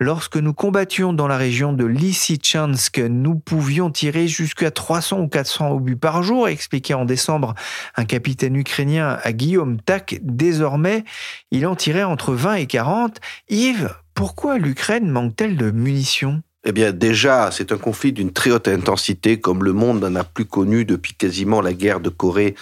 Lorsque 0.02 0.38
nous 0.38 0.54
combattions 0.54 1.12
dans 1.12 1.28
la 1.28 1.36
région 1.36 1.74
de 1.74 1.84
Lysychansk, 1.84 3.00
nous 3.00 3.34
pouvions 3.34 3.90
tirer 3.90 4.28
jusqu'à 4.28 4.70
300 4.70 5.20
ou 5.20 5.28
400 5.28 5.72
obus 5.72 5.98
par 5.98 6.22
jour, 6.22 6.48
expliquait 6.48 6.94
en 6.94 7.04
décembre 7.04 7.54
un 7.96 8.06
capitaine 8.06 8.56
ukrainien 8.56 9.18
à 9.22 9.32
Guillaume 9.34 9.78
Tak. 9.78 10.18
Désormais, 10.22 11.04
il 11.50 11.66
en 11.66 11.76
tirait 11.76 12.02
entre 12.02 12.32
20 12.32 12.54
et 12.54 12.66
40. 12.66 13.20
Yves, 13.50 13.94
pourquoi 14.14 14.56
l'Ukraine 14.56 15.10
manque-t-elle 15.10 15.58
de 15.58 15.70
munitions? 15.70 16.42
Eh 16.64 16.72
bien, 16.72 16.92
déjà, 16.92 17.50
c'est 17.50 17.72
un 17.72 17.78
conflit 17.78 18.12
d'une 18.12 18.32
très 18.32 18.50
haute 18.50 18.68
intensité, 18.68 19.40
comme 19.40 19.64
le 19.64 19.72
monde 19.72 20.02
n'en 20.02 20.14
a 20.14 20.24
plus 20.24 20.44
connu 20.44 20.84
depuis 20.84 21.14
quasiment 21.14 21.62
la 21.62 21.72
guerre 21.72 22.00
de 22.00 22.10
Corée 22.10 22.54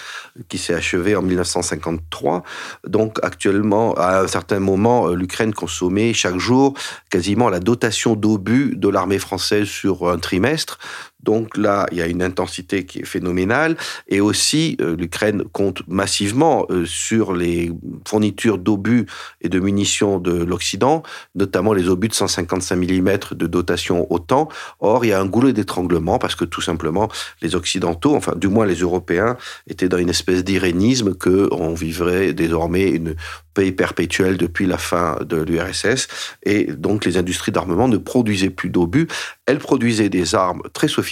qui 0.49 0.57
s'est 0.57 0.75
achevée 0.75 1.17
en 1.17 1.23
1953. 1.23 2.45
Donc, 2.87 3.19
actuellement, 3.25 3.95
à 3.95 4.21
un 4.21 4.29
certain 4.29 4.61
moment, 4.61 5.09
l'Ukraine 5.09 5.53
consommait 5.53 6.13
chaque 6.13 6.39
jour 6.39 6.75
quasiment 7.11 7.49
la 7.49 7.59
dotation 7.59 8.15
d'obus 8.15 8.77
de 8.77 8.89
l'armée 8.89 9.19
française 9.19 9.67
sur 9.67 10.09
un 10.09 10.19
trimestre. 10.19 10.79
Donc 11.23 11.57
là, 11.57 11.87
il 11.91 11.99
y 11.99 12.03
a 12.03 12.07
une 12.07 12.23
intensité 12.23 12.87
qui 12.87 13.01
est 13.01 13.05
phénoménale. 13.05 13.77
Et 14.09 14.21
aussi, 14.21 14.77
euh, 14.81 14.97
l'Ukraine 14.97 15.43
compte 15.53 15.83
massivement 15.89 16.67
euh, 16.71 16.85
sur 16.87 17.33
les 17.33 17.73
fournitures 18.07 18.59
d'obus 18.59 19.07
et 19.41 19.49
de 19.49 19.59
munitions 19.59 20.19
de 20.19 20.45
l'Occident, 20.45 21.03
notamment 21.35 21.73
les 21.73 21.89
obus 21.89 22.09
de 22.09 22.15
155 22.15 22.77
mm 22.77 23.19
de 23.33 23.47
dotation 23.47 24.07
OTAN. 24.13 24.49
Or, 24.81 25.05
il 25.05 25.09
y 25.09 25.13
a 25.13 25.21
un 25.21 25.27
goulot 25.27 25.53
d'étranglement 25.53 26.19
parce 26.19 26.37
que 26.37 26.45
tout 26.45 26.61
simplement, 26.61 27.09
les 27.43 27.57
Occidentaux, 27.57 28.15
enfin 28.15 28.35
du 28.37 28.49
moins 28.49 28.67
les 28.67 28.77
Européens, 28.77 29.37
étaient 29.67 29.89
dans 29.89 29.99
une 29.99 30.11
espèce 30.11 30.45
d'irénisme 30.45 31.15
qu'on 31.15 31.75
vivrait 31.75 32.33
désormais 32.33 32.91
une 32.91 33.17
pays 33.55 33.73
perpétuel 33.73 34.37
depuis 34.37 34.67
la 34.67 34.79
fin 34.79 35.19
de 35.27 35.37
l'URSS. 35.39 36.07
Et 36.45 36.67
donc, 36.67 37.05
les 37.05 37.17
industries 37.17 37.51
d'armement 37.51 37.89
ne 37.89 37.97
produisaient 37.97 38.51
plus 38.51 38.71
d'obus. 38.71 39.09
Elles 39.47 39.59
produisaient 39.59 40.09
des 40.09 40.37
armes 40.37 40.63
très 40.73 40.87
sophistiquées 40.87 41.08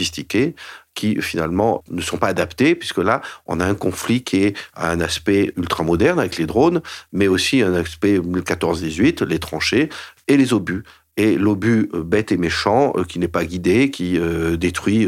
qui 0.95 1.21
finalement 1.21 1.85
ne 1.91 2.01
sont 2.01 2.17
pas 2.17 2.29
adaptées, 2.29 2.75
puisque 2.75 2.99
là, 2.99 3.21
on 3.47 3.61
a 3.61 3.67
un 3.67 3.75
conflit 3.75 4.23
qui 4.23 4.45
est 4.45 4.57
un 4.75 5.01
aspect 5.01 5.53
ultramoderne 5.57 6.19
avec 6.19 6.39
les 6.39 6.47
drones, 6.47 6.81
mais 7.13 7.29
aussi 7.29 7.63
un 7.63 7.75
aspect 7.75 8.19
14-18, 8.19 9.25
les 9.25 9.39
tranchées 9.39 9.89
et 10.29 10.37
les 10.37 10.53
obus 10.53 10.85
et 11.19 11.37
l'obus 11.37 11.89
euh, 11.95 12.03
bête 12.03 12.31
et 12.31 12.37
méchant 12.37 12.93
euh, 12.97 13.05
qui 13.05 13.19
n'est 13.19 13.29
pas 13.29 13.47
guidé, 13.47 13.91
qui 13.91 14.19
euh, 14.19 14.57
détruit 14.59 15.07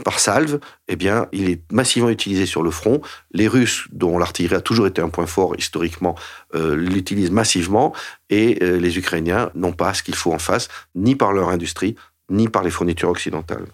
par 0.00 0.18
salve, 0.18 0.60
eh 0.88 0.96
bien, 0.96 1.26
il 1.32 1.48
est 1.48 1.62
massivement 1.70 2.10
utilisé 2.10 2.46
sur 2.46 2.62
le 2.62 2.70
front. 2.70 3.00
Les 3.32 3.48
Russes, 3.48 3.86
dont 3.92 4.18
l'artillerie 4.18 4.56
a 4.56 4.60
toujours 4.60 4.86
été 4.86 5.00
un 5.00 5.08
point 5.08 5.26
fort 5.26 5.54
historiquement, 5.58 6.14
euh, 6.54 6.74
l'utilisent 6.74 7.30
massivement, 7.30 7.94
et 8.28 8.58
euh, 8.62 8.78
les 8.78 8.98
Ukrainiens 8.98 9.50
n'ont 9.54 9.72
pas 9.72 9.94
ce 9.94 10.02
qu'il 10.02 10.14
faut 10.14 10.32
en 10.32 10.38
face, 10.38 10.68
ni 10.94 11.16
par 11.16 11.32
leur 11.32 11.48
industrie, 11.48 11.96
ni 12.30 12.48
par 12.48 12.62
les 12.62 12.70
fournitures 12.70 13.10
occidentales. 13.10 13.66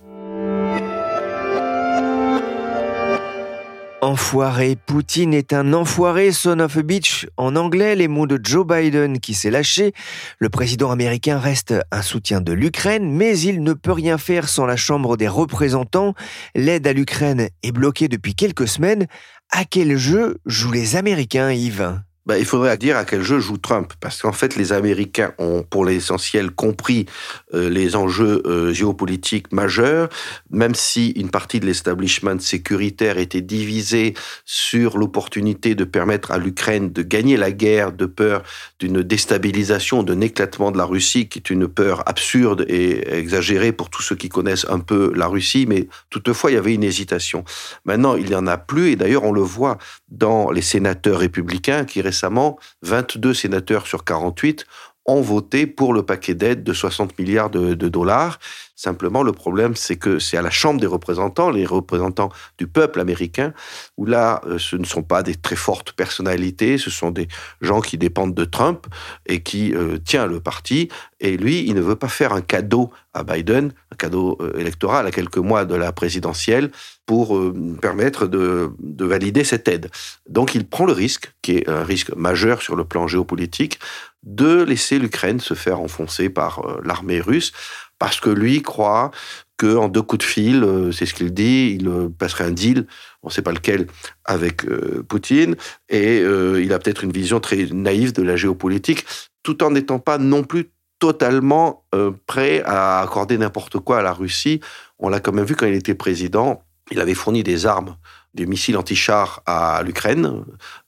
Enfoiré, 4.17 4.79
Poutine 4.87 5.35
est 5.35 5.53
un 5.53 5.75
enfoiré, 5.75 6.33
son 6.33 6.59
of 6.61 6.79
a 6.79 6.83
bitch. 6.83 7.27
En 7.37 7.55
anglais, 7.55 7.95
les 7.95 8.09
mots 8.09 8.27
de 8.27 8.41
Joe 8.43 8.67
Biden 8.67 9.21
qui 9.21 9.35
s'est 9.35 9.51
lâché. 9.51 9.93
Le 10.39 10.49
président 10.49 10.91
américain 10.91 11.39
reste 11.39 11.75
un 11.93 12.01
soutien 12.01 12.41
de 12.41 12.55
l'Ukraine, 12.55 13.13
mais 13.13 13.39
il 13.39 13.63
ne 13.63 13.75
peut 13.75 13.93
rien 13.93 14.17
faire 14.17 14.49
sans 14.49 14.65
la 14.65 14.77
Chambre 14.77 15.19
des 15.19 15.29
représentants. 15.29 16.15
L'aide 16.55 16.87
à 16.87 16.95
l'Ukraine 16.95 17.51
est 17.63 17.73
bloquée 17.73 18.09
depuis 18.09 18.35
quelques 18.35 18.69
semaines. 18.69 19.07
À 19.51 19.67
quel 19.67 19.99
jeu 19.99 20.39
jouent 20.47 20.73
les 20.73 20.97
Américains, 20.97 21.53
Yves? 21.53 22.01
Bah, 22.27 22.39
il 22.39 22.45
faudrait 22.45 22.77
dire 22.77 22.97
à 22.97 23.05
quel 23.05 23.23
jeu 23.23 23.39
joue 23.39 23.57
Trump, 23.57 23.93
parce 24.01 24.21
qu'en 24.21 24.33
fait, 24.33 24.57
les 24.57 24.73
Américains 24.73 25.33
ont, 25.39 25.63
pour 25.63 25.85
l'essentiel, 25.85 26.51
compris 26.51 27.07
euh, 27.55 27.71
les 27.71 27.95
enjeux 27.95 28.43
euh, 28.47 28.73
géopolitiques 28.73 29.53
majeurs, 29.53 30.09
même 30.51 30.75
si 30.75 31.11
une 31.11 31.31
partie 31.31 31.61
de 31.61 31.67
l'establishment 31.67 32.41
sécuritaire 32.41 33.19
était 33.19 33.43
divisée 33.43 34.15
sur 34.45 34.99
l'opportunité 34.99 35.77
de 35.77 35.85
permettre 35.85 36.33
à 36.33 36.39
l'Ukraine 36.39 36.93
de 36.93 37.03
gagner 37.03 37.37
la 37.37 37.53
guerre 37.53 37.93
de 37.93 38.07
peur 38.07 38.43
d'une 38.81 39.03
déstabilisation, 39.03 40.03
d'un 40.03 40.21
éclatement 40.21 40.73
de 40.73 40.79
la 40.79 40.85
Russie, 40.85 41.29
qui 41.29 41.39
est 41.39 41.51
une 41.51 41.69
peur 41.69 42.03
absurde 42.09 42.65
et 42.69 43.09
exagérée 43.17 43.71
pour 43.71 43.89
tous 43.89 44.03
ceux 44.03 44.17
qui 44.17 44.29
connaissent 44.29 44.67
un 44.69 44.81
peu 44.81 45.13
la 45.15 45.29
Russie, 45.29 45.67
mais 45.69 45.87
toutefois, 46.11 46.51
il 46.51 46.55
y 46.55 46.59
avait 46.59 46.75
une 46.75 46.85
hésitation. 46.85 47.45
Maintenant, 47.85 48.17
il 48.17 48.27
n'y 48.27 48.35
en 48.35 48.49
a 48.49 48.57
plus, 48.57 48.91
et 48.91 48.97
d'ailleurs, 48.97 49.23
on 49.23 49.33
le 49.33 49.43
voit 49.43 49.79
dans 50.09 50.51
les 50.51 50.63
sénateurs 50.63 51.21
républicains 51.21 51.85
qui 51.85 52.01
restent 52.01 52.16
récemment, 52.17 52.59
22 52.83 53.35
sénateurs 53.35 53.87
sur 53.87 54.05
48 54.05 54.65
ont 55.05 55.21
voté 55.21 55.67
pour 55.67 55.93
le 55.93 56.03
paquet 56.03 56.35
d'aide 56.35 56.65
de 56.65 56.73
60 56.73 57.19
milliards 57.19 57.51
de, 57.51 57.75
dollars. 57.75 58.39
Simplement, 58.79 59.23
le 59.23 59.33
problème, 59.33 59.75
c'est 59.75 59.97
que 59.97 60.19
c'est 60.19 60.37
à 60.37 60.43
la 60.43 60.51
Chambre 60.51 60.79
des 60.79 60.87
représentants, 60.87 61.49
les 61.49 61.65
représentants 61.65 62.29
du 62.59 62.67
peuple 62.67 63.01
américain, 63.01 63.55
où 63.97 64.05
là, 64.05 64.43
euh, 64.47 64.59
ce 64.59 64.77
ne 64.77 64.85
sont 64.85 65.03
pas 65.03 65.23
des 65.23 65.35
très 65.35 65.57
fortes 65.57 65.93
personnalités, 65.93 66.77
ce 66.77 66.91
sont 66.91 67.11
des 67.11 67.27
gens 67.63 67.81
qui 67.81 67.97
dépendent 67.97 68.35
de 68.35 68.45
Trump 68.45 68.87
et 69.25 69.43
qui 69.43 69.75
euh, 69.75 69.97
tient 69.97 70.27
le 70.27 70.41
parti. 70.41 70.91
Et 71.21 71.39
lui, 71.39 71.65
il 71.67 71.75
ne 71.75 71.81
veut 71.81 71.97
pas 71.97 72.09
faire 72.09 72.35
un 72.35 72.43
cadeau 72.43 72.93
à 73.15 73.25
Biden, 73.25 73.73
un 73.93 73.97
cadeau 73.97 74.37
euh, 74.43 74.53
électoral 74.59 75.07
à 75.07 75.11
quelques 75.11 75.39
mois 75.39 75.65
de 75.65 75.75
la 75.75 75.91
présidentielle, 75.93 76.71
pour 77.07 77.41
permettre 77.81 78.27
de, 78.27 78.73
de 78.81 79.05
valider 79.05 79.45
cette 79.45 79.69
aide. 79.69 79.91
Donc, 80.29 80.57
il 80.57 80.67
prend 80.67 80.87
le 80.87 80.93
risque, 80.93 81.33
qui 81.41 81.53
est 81.53 81.69
un 81.69 81.85
risque 81.85 82.13
majeur 82.17 82.63
sur 82.63 82.75
le 82.75 82.85
plan 82.85 83.07
géopolitique, 83.07 83.79
de 84.27 84.63
laisser 84.65 84.99
l'Ukraine 84.99 85.41
se 85.41 85.55
faire 85.55 85.81
enfoncer 85.81 86.29
par 86.29 86.59
euh, 86.67 86.81
l'armée 86.85 87.21
russe, 87.21 87.53
parce 87.99 88.21
que 88.21 88.31
lui 88.31 88.63
croit 88.63 89.11
qu'en 89.59 89.89
deux 89.89 90.03
coups 90.03 90.25
de 90.25 90.31
fil, 90.31 90.63
euh, 90.63 90.93
c'est 90.93 91.07
ce 91.07 91.15
qu'il 91.15 91.33
dit, 91.33 91.77
il 91.81 91.89
euh, 91.89 92.09
passerait 92.09 92.45
un 92.45 92.51
deal, 92.51 92.87
on 93.23 93.29
ne 93.29 93.33
sait 93.33 93.43
pas 93.43 93.53
lequel, 93.53 93.87
avec 94.25 94.65
Poutine, 95.09 95.57
et 95.89 96.19
il 96.19 96.73
a 96.73 96.79
peut-être 96.79 97.03
une 97.03 97.11
vision 97.11 97.41
très 97.41 97.67
naïve 97.73 98.13
de 98.13 98.23
la 98.23 98.37
géopolitique, 98.37 99.05
tout 99.43 99.65
en 99.65 99.71
n'étant 99.71 99.99
pas 99.99 100.19
non 100.19 100.45
plus 100.45 100.71
totalement 101.01 101.85
prêt 102.27 102.63
à 102.65 103.01
accorder 103.01 103.37
n'importe 103.37 103.81
quoi 103.81 103.99
à 103.99 104.03
la 104.03 104.13
Russie. 104.13 104.61
On 104.99 105.09
l'a 105.09 105.19
quand 105.19 105.33
même 105.33 105.45
vu 105.45 105.57
quand 105.57 105.67
il 105.67 105.75
était 105.75 105.95
président, 105.95 106.63
il 106.93 107.01
avait 107.01 107.15
fourni 107.15 107.43
des 107.43 107.67
armes 107.67 107.97
des 108.37 108.47
missiles 108.47 108.77
anti-chars 108.77 109.43
à 109.47 109.83
l'Ukraine 109.83 110.45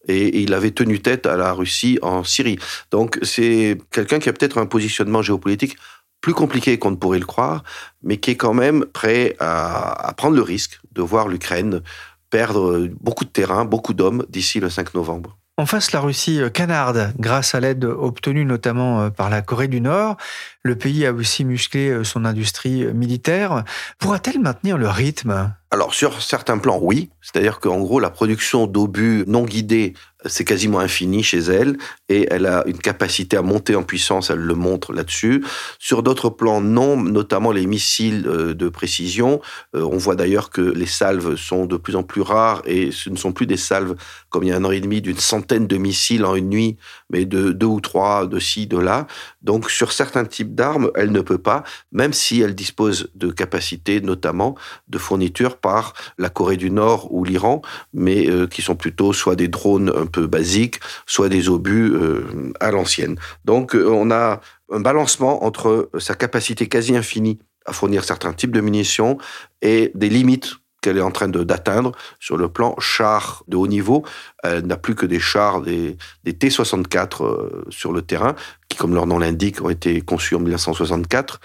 et, 0.06 0.42
il 0.42 0.54
avait 0.54 0.70
tenu 0.70 1.00
tête 1.00 1.26
à 1.26 1.36
la 1.36 1.52
Russie 1.52 1.98
en 2.02 2.22
Syrie. 2.22 2.58
Donc 2.92 3.18
c'est 3.22 3.78
quelqu'un 3.90 4.20
qui 4.20 4.28
a 4.28 4.32
peut-être 4.32 4.58
un 4.58 4.66
positionnement 4.66 5.22
géopolitique 5.22 5.76
plus 6.20 6.34
compliqué 6.34 6.78
qu'on 6.78 6.90
ne 6.90 6.96
pourrait 6.96 7.18
le 7.18 7.26
croire, 7.26 7.62
mais 8.02 8.18
qui 8.18 8.32
est 8.32 8.36
quand 8.36 8.54
même 8.54 8.84
prêt 8.86 9.36
à, 9.38 10.08
à 10.08 10.12
prendre 10.14 10.36
le 10.36 10.42
risque 10.42 10.80
de 10.92 11.02
voir 11.02 11.28
l'Ukraine 11.28 11.82
perdre 12.30 12.88
beaucoup 13.00 13.24
de 13.24 13.30
terrain, 13.30 13.64
beaucoup 13.64 13.94
d'hommes 13.94 14.26
d'ici 14.28 14.60
le 14.60 14.68
5 14.68 14.94
novembre. 14.94 15.38
En 15.58 15.66
face, 15.66 15.90
la 15.90 15.98
Russie 15.98 16.40
euh, 16.40 16.50
canarde 16.50 17.12
grâce 17.18 17.56
à 17.56 17.58
l'aide 17.58 17.84
obtenue 17.84 18.44
notamment 18.44 19.00
euh, 19.00 19.10
par 19.10 19.28
la 19.28 19.42
Corée 19.42 19.66
du 19.66 19.80
Nord. 19.80 20.16
Le 20.62 20.76
pays 20.76 21.04
a 21.04 21.12
aussi 21.12 21.44
musclé 21.44 21.88
euh, 21.88 22.04
son 22.04 22.24
industrie 22.24 22.86
militaire. 22.94 23.64
Pourra-t-elle 23.98 24.38
maintenir 24.38 24.78
le 24.78 24.88
rythme? 24.88 25.52
Alors 25.72 25.94
sur 25.94 26.22
certains 26.22 26.58
plans, 26.58 26.78
oui. 26.80 27.10
C'est-à-dire 27.20 27.58
qu'en 27.58 27.80
gros, 27.80 27.98
la 27.98 28.10
production 28.10 28.68
d'obus 28.68 29.24
non 29.26 29.42
guidés 29.42 29.94
c'est 30.28 30.44
quasiment 30.44 30.80
infini 30.80 31.22
chez 31.22 31.38
elle 31.38 31.76
et 32.08 32.26
elle 32.30 32.46
a 32.46 32.64
une 32.66 32.78
capacité 32.78 33.36
à 33.36 33.42
monter 33.42 33.74
en 33.74 33.82
puissance, 33.82 34.30
elle 34.30 34.38
le 34.38 34.54
montre 34.54 34.92
là-dessus. 34.92 35.44
Sur 35.78 36.02
d'autres 36.02 36.30
plans, 36.30 36.60
non, 36.60 36.96
notamment 36.96 37.52
les 37.52 37.66
missiles 37.66 38.26
euh, 38.26 38.54
de 38.54 38.68
précision. 38.68 39.40
Euh, 39.74 39.82
on 39.82 39.96
voit 39.98 40.16
d'ailleurs 40.16 40.50
que 40.50 40.60
les 40.60 40.86
salves 40.86 41.36
sont 41.36 41.66
de 41.66 41.76
plus 41.76 41.96
en 41.96 42.02
plus 42.02 42.22
rares 42.22 42.62
et 42.64 42.90
ce 42.92 43.10
ne 43.10 43.16
sont 43.16 43.32
plus 43.32 43.46
des 43.46 43.56
salves 43.56 43.94
comme 44.28 44.44
il 44.44 44.48
y 44.48 44.52
a 44.52 44.56
un 44.56 44.64
an 44.64 44.70
et 44.70 44.80
demi 44.80 45.00
d'une 45.00 45.18
centaine 45.18 45.66
de 45.66 45.76
missiles 45.76 46.24
en 46.24 46.34
une 46.34 46.50
nuit, 46.50 46.76
mais 47.10 47.24
de 47.24 47.52
deux 47.52 47.66
ou 47.66 47.80
trois 47.80 48.26
de 48.26 48.38
ci, 48.38 48.66
de 48.66 48.78
là. 48.78 49.06
Donc 49.42 49.70
sur 49.70 49.92
certains 49.92 50.24
types 50.24 50.54
d'armes, 50.54 50.90
elle 50.94 51.12
ne 51.12 51.20
peut 51.20 51.38
pas, 51.38 51.64
même 51.92 52.12
si 52.12 52.40
elle 52.40 52.54
dispose 52.54 53.10
de 53.14 53.30
capacités, 53.30 54.00
notamment 54.00 54.54
de 54.88 54.98
fournitures 54.98 55.56
par 55.56 55.94
la 56.18 56.28
Corée 56.28 56.56
du 56.56 56.70
Nord 56.70 57.12
ou 57.12 57.24
l'Iran, 57.24 57.62
mais 57.92 58.28
euh, 58.28 58.46
qui 58.46 58.62
sont 58.62 58.76
plutôt 58.76 59.12
soit 59.12 59.36
des 59.36 59.48
drones 59.48 59.92
un 59.94 60.06
peu 60.06 60.17
basiques, 60.26 60.80
soit 61.06 61.28
des 61.28 61.48
obus 61.48 61.92
euh, 61.92 62.52
à 62.60 62.70
l'ancienne. 62.70 63.16
Donc 63.44 63.74
euh, 63.74 63.88
on 63.88 64.10
a 64.10 64.40
un 64.70 64.80
balancement 64.80 65.44
entre 65.44 65.90
sa 65.98 66.14
capacité 66.14 66.68
quasi 66.68 66.96
infinie 66.96 67.38
à 67.64 67.72
fournir 67.72 68.04
certains 68.04 68.32
types 68.32 68.52
de 68.52 68.60
munitions 68.60 69.18
et 69.62 69.92
des 69.94 70.08
limites 70.08 70.56
qu'elle 70.80 70.96
est 70.96 71.02
en 71.02 71.10
train 71.10 71.28
d'atteindre 71.28 71.92
sur 72.20 72.36
le 72.36 72.48
plan 72.48 72.74
char 72.78 73.42
de 73.48 73.56
haut 73.56 73.66
niveau. 73.66 74.04
Elle 74.42 74.66
n'a 74.66 74.76
plus 74.76 74.94
que 74.94 75.06
des 75.06 75.18
chars, 75.18 75.60
des, 75.60 75.96
des 76.24 76.32
T-64 76.32 77.24
euh, 77.24 77.64
sur 77.68 77.92
le 77.92 78.02
terrain, 78.02 78.34
qui, 78.68 78.78
comme 78.78 78.94
leur 78.94 79.06
nom 79.06 79.18
l'indique, 79.18 79.60
ont 79.60 79.70
été 79.70 80.00
conçus 80.00 80.34
en 80.34 80.40
1964 80.40 81.40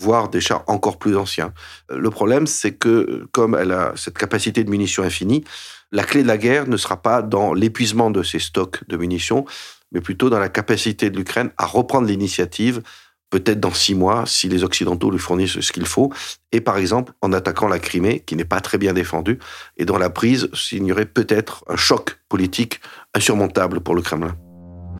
voire 0.00 0.28
des 0.28 0.40
chars 0.40 0.62
encore 0.68 0.98
plus 0.98 1.16
anciens. 1.16 1.52
Le 1.90 2.08
problème, 2.10 2.46
c'est 2.46 2.72
que 2.72 3.26
comme 3.32 3.56
elle 3.56 3.72
a 3.72 3.92
cette 3.96 4.16
capacité 4.16 4.62
de 4.62 4.70
munitions 4.70 5.02
infinie, 5.02 5.42
la 5.92 6.04
clé 6.04 6.22
de 6.22 6.28
la 6.28 6.38
guerre 6.38 6.68
ne 6.68 6.76
sera 6.76 7.00
pas 7.00 7.22
dans 7.22 7.54
l'épuisement 7.54 8.10
de 8.10 8.22
ses 8.22 8.38
stocks 8.38 8.80
de 8.88 8.96
munitions, 8.96 9.44
mais 9.92 10.00
plutôt 10.00 10.30
dans 10.30 10.38
la 10.38 10.48
capacité 10.48 11.10
de 11.10 11.16
l'Ukraine 11.16 11.50
à 11.56 11.66
reprendre 11.66 12.06
l'initiative, 12.06 12.82
peut-être 13.30 13.60
dans 13.60 13.72
six 13.72 13.94
mois, 13.94 14.24
si 14.26 14.48
les 14.48 14.64
Occidentaux 14.64 15.10
lui 15.10 15.18
fournissent 15.18 15.60
ce 15.60 15.72
qu'il 15.72 15.86
faut, 15.86 16.12
et 16.52 16.60
par 16.60 16.78
exemple 16.78 17.12
en 17.22 17.32
attaquant 17.32 17.68
la 17.68 17.78
Crimée, 17.78 18.20
qui 18.20 18.36
n'est 18.36 18.44
pas 18.44 18.60
très 18.60 18.78
bien 18.78 18.92
défendue, 18.92 19.38
et 19.76 19.84
dont 19.84 19.98
la 19.98 20.10
prise 20.10 20.48
signerait 20.54 21.06
peut-être 21.06 21.64
un 21.68 21.76
choc 21.76 22.18
politique 22.28 22.80
insurmontable 23.14 23.80
pour 23.80 23.94
le 23.94 24.02
Kremlin. 24.02 24.36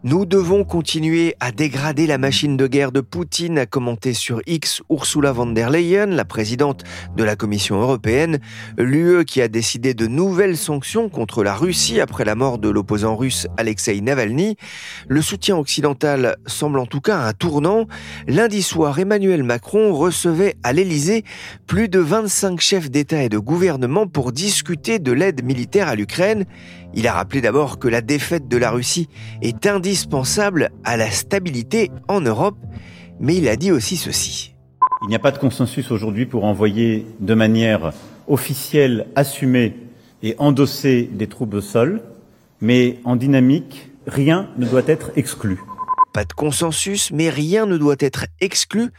Nous 0.05 0.27
devons 0.27 0.63
continuer 0.63 1.35
à 1.41 1.51
dégrader 1.51 2.07
la 2.07 2.19
machine 2.19 2.57
de 2.57 2.69
guerre 2.69 2.93
de 2.93 3.01
Poutine, 3.01 3.59
a 3.59 3.67
commenté 3.67 4.13
sur 4.13 4.41
X 4.47 4.81
Ursula 4.91 5.33
von 5.33 5.47
der 5.47 5.71
Leyen, 5.71 6.07
la 6.07 6.25
présidente 6.25 6.85
de 7.17 7.25
la 7.25 7.35
Commission 7.35 7.81
européenne, 7.81 8.39
l'UE 8.77 9.25
qui 9.25 9.43
a 9.43 9.49
décidé 9.49 9.95
de 9.95 10.07
nouvelles 10.07 10.57
sanctions 10.57 11.09
contre 11.09 11.43
la 11.43 11.53
Russie 11.53 12.01
après 12.01 12.25
la 12.25 12.37
mort 12.37 12.59
de 12.59 12.69
l'opposant 12.69 13.17
russe 13.17 13.49
Alexei 13.57 14.01
Navalny. 14.01 14.57
Le 15.09 15.21
soutien 15.21 15.57
occidental 15.57 16.37
semble 16.47 16.79
en 16.79 16.87
tout 16.87 17.01
cas 17.01 17.19
un 17.19 17.33
tournant. 17.33 17.87
Lundi 18.29 18.63
soir, 18.63 19.01
Emmanuel 19.01 19.43
Macron 19.43 19.93
recevait 19.93 20.55
à 20.63 20.73
l'Élysée 20.73 21.25
plus 21.67 21.89
de 21.89 21.99
25 21.99 22.61
chefs 22.61 22.89
d'État 22.89 23.25
et 23.25 23.29
de 23.29 23.39
gouvernement 23.39 24.07
pour 24.07 24.31
discuter 24.31 25.01
de 25.01 25.11
l'aide 25.11 25.45
militaire 25.45 25.89
à 25.89 25.97
l'Ukraine. 25.97 26.45
Il 26.95 27.07
a 27.07 27.13
rappelé 27.13 27.41
d'abord 27.41 27.79
que 27.79 27.89
la 27.89 28.01
défaite 28.01 28.49
de 28.49 28.57
la 28.57 28.71
Russie 28.71 29.09
est 29.43 29.67
indispensable 29.67 30.71
à 30.85 30.97
la 30.97 31.11
stabilité 31.11 31.91
en 32.09 32.21
Europe, 32.21 32.59
mais 33.21 33.37
il 33.37 33.49
a 33.49 33.57
dit 33.57 33.73
aussi 33.73 33.97
ceci. 33.97 34.55
Il 35.03 35.09
n'y 35.09 35.15
a 35.15 35.21
pas 35.21 35.31
de 35.31 35.39
consensus 35.39 35.91
aujourd'hui 35.91 36.27
pour 36.27 36.45
envoyer 36.45 37.07
de 37.21 37.35
manière 37.35 37.93
officielle, 38.27 39.07
assumée 39.15 39.77
et 40.23 40.35
endossée 40.39 41.09
des 41.13 41.29
troupes 41.29 41.55
au 41.55 41.61
sol, 41.61 42.03
mais 42.61 42.99
en 43.05 43.17
dynamique, 43.17 43.91
rien 44.07 44.49
ne 44.59 44.67
doit 44.67 44.83
être 44.87 45.13
exclu. 45.17 45.61
Pas 46.13 46.25
de 46.25 46.33
consensus, 46.33 47.11
mais 47.13 47.31
rien 47.31 47.67
ne 47.67 47.77
doit 47.77 47.97
être 48.01 48.27
exclu. 48.41 48.91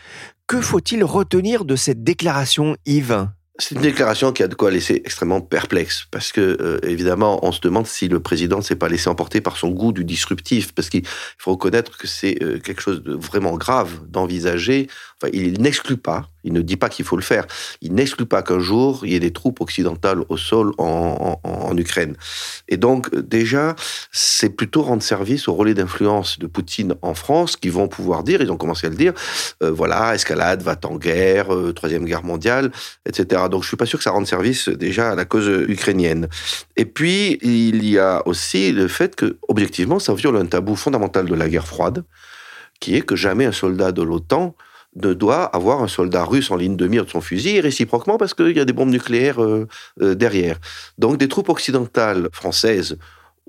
Que 0.48 0.62
faut-il 0.62 1.04
retenir 1.04 1.66
de 1.66 1.76
cette 1.76 2.04
déclaration, 2.04 2.78
Yves? 2.86 3.28
C'est 3.60 3.76
une 3.76 3.82
déclaration 3.82 4.32
qui 4.32 4.42
a 4.42 4.48
de 4.48 4.56
quoi 4.56 4.72
laisser 4.72 5.02
extrêmement 5.06 5.42
perplexe, 5.42 6.08
parce 6.12 6.32
que 6.32 6.58
euh, 6.60 6.80
évidemment, 6.84 7.46
on 7.46 7.52
se 7.52 7.60
demande 7.60 7.88
si 7.88 8.08
le 8.08 8.20
président 8.20 8.62
s'est 8.62 8.76
pas 8.76 8.90
laissé 8.90 9.10
emporter 9.10 9.42
par 9.42 9.58
son 9.58 9.70
goût 9.70 9.92
du 9.92 10.06
disruptif, 10.06 10.74
parce 10.74 10.90
qu'il 10.90 11.06
faut 11.38 11.52
reconnaître 11.52 11.98
que 11.98 12.08
c'est 12.08 12.42
euh, 12.42 12.60
quelque 12.60 12.82
chose 12.82 13.04
de 13.04 13.14
vraiment 13.14 13.58
grave 13.58 14.00
d'envisager. 14.08 14.88
Enfin, 15.22 15.30
il 15.34 15.62
n'exclut 15.62 15.98
pas 15.98 16.30
Il 16.44 16.54
ne 16.54 16.62
dit 16.62 16.78
pas 16.78 16.90
qu'il 16.90 17.06
faut 17.06 17.16
le 17.16 17.22
faire. 17.22 17.46
Il 17.82 17.94
n'exclut 17.94 18.26
pas 18.26 18.42
qu'un 18.42 18.60
jour, 18.60 19.02
il 19.04 19.12
y 19.12 19.16
ait 19.16 19.20
des 19.20 19.32
troupes 19.32 19.62
occidentales 19.62 20.24
au 20.30 20.38
sol 20.38 20.72
en, 20.78 21.38
Ukraine. 21.78 22.16
Et 22.68 22.78
donc, 22.78 23.14
déjà, 23.16 23.76
c'est 24.12 24.50
plutôt 24.50 24.82
rendre 24.82 25.04
service 25.04 25.48
au 25.48 25.54
relais 25.54 25.74
d'influence 25.74 26.40
de 26.40 26.48
Poutine 26.48 26.96
en 27.02 27.14
France, 27.14 27.56
qui 27.56 27.70
vont 27.70 27.88
pouvoir 27.88 28.24
dire, 28.24 28.42
ils 28.42 28.52
ont 28.52 28.58
commencé 28.58 28.88
à 28.88 28.90
le 28.90 28.96
dire, 28.96 29.14
euh, 29.64 29.72
voilà, 29.72 30.16
escalade, 30.16 30.62
va 30.64 30.76
en 30.84 30.98
guerre, 30.98 31.54
euh, 31.54 31.74
troisième 31.74 32.06
guerre 32.06 32.24
mondiale, 32.24 32.72
etc. 33.06 33.44
Donc, 33.50 33.64
je 33.64 33.68
suis 33.68 33.78
pas 33.78 33.86
sûr 33.86 34.00
que 34.00 34.04
ça 34.04 34.12
rende 34.12 34.28
service 34.28 34.68
déjà 34.68 35.12
à 35.12 35.16
la 35.16 35.26
cause 35.26 35.48
ukrainienne. 35.68 36.28
Et 36.76 36.86
puis, 36.86 37.38
il 37.42 37.86
y 37.86 38.00
a 38.00 38.28
aussi 38.28 38.72
le 38.72 38.88
fait 38.88 39.16
que, 39.16 39.38
objectivement, 39.48 40.00
ça 40.00 40.14
viole 40.14 40.38
un 40.38 40.46
tabou 40.46 40.76
fondamental 40.76 41.26
de 41.26 41.36
la 41.36 41.50
guerre 41.50 41.68
froide, 41.68 42.04
qui 42.80 42.96
est 42.96 43.02
que 43.02 43.16
jamais 43.16 43.46
un 43.46 43.52
soldat 43.52 43.92
de 43.92 44.02
l'OTAN 44.02 44.56
ne 44.96 45.14
doit 45.14 45.44
avoir 45.44 45.82
un 45.82 45.88
soldat 45.88 46.24
russe 46.24 46.52
en 46.52 46.56
ligne 46.56 46.76
de 46.76 46.88
mire 46.88 47.06
de 47.06 47.10
son 47.10 47.22
fusil, 47.22 47.58
et 47.58 47.60
réciproquement 47.60 48.18
parce 48.18 48.34
qu'il 48.34 48.56
y 48.56 48.60
a 48.60 48.66
des 48.66 48.74
bombes 48.74 48.90
nucléaires 48.90 49.42
euh, 49.42 49.68
euh, 50.02 50.16
derrière. 50.16 50.60
Donc 50.98 51.18
des 51.18 51.28
troupes 51.28 51.50
occidentales 51.50 52.30
françaises 52.32 52.98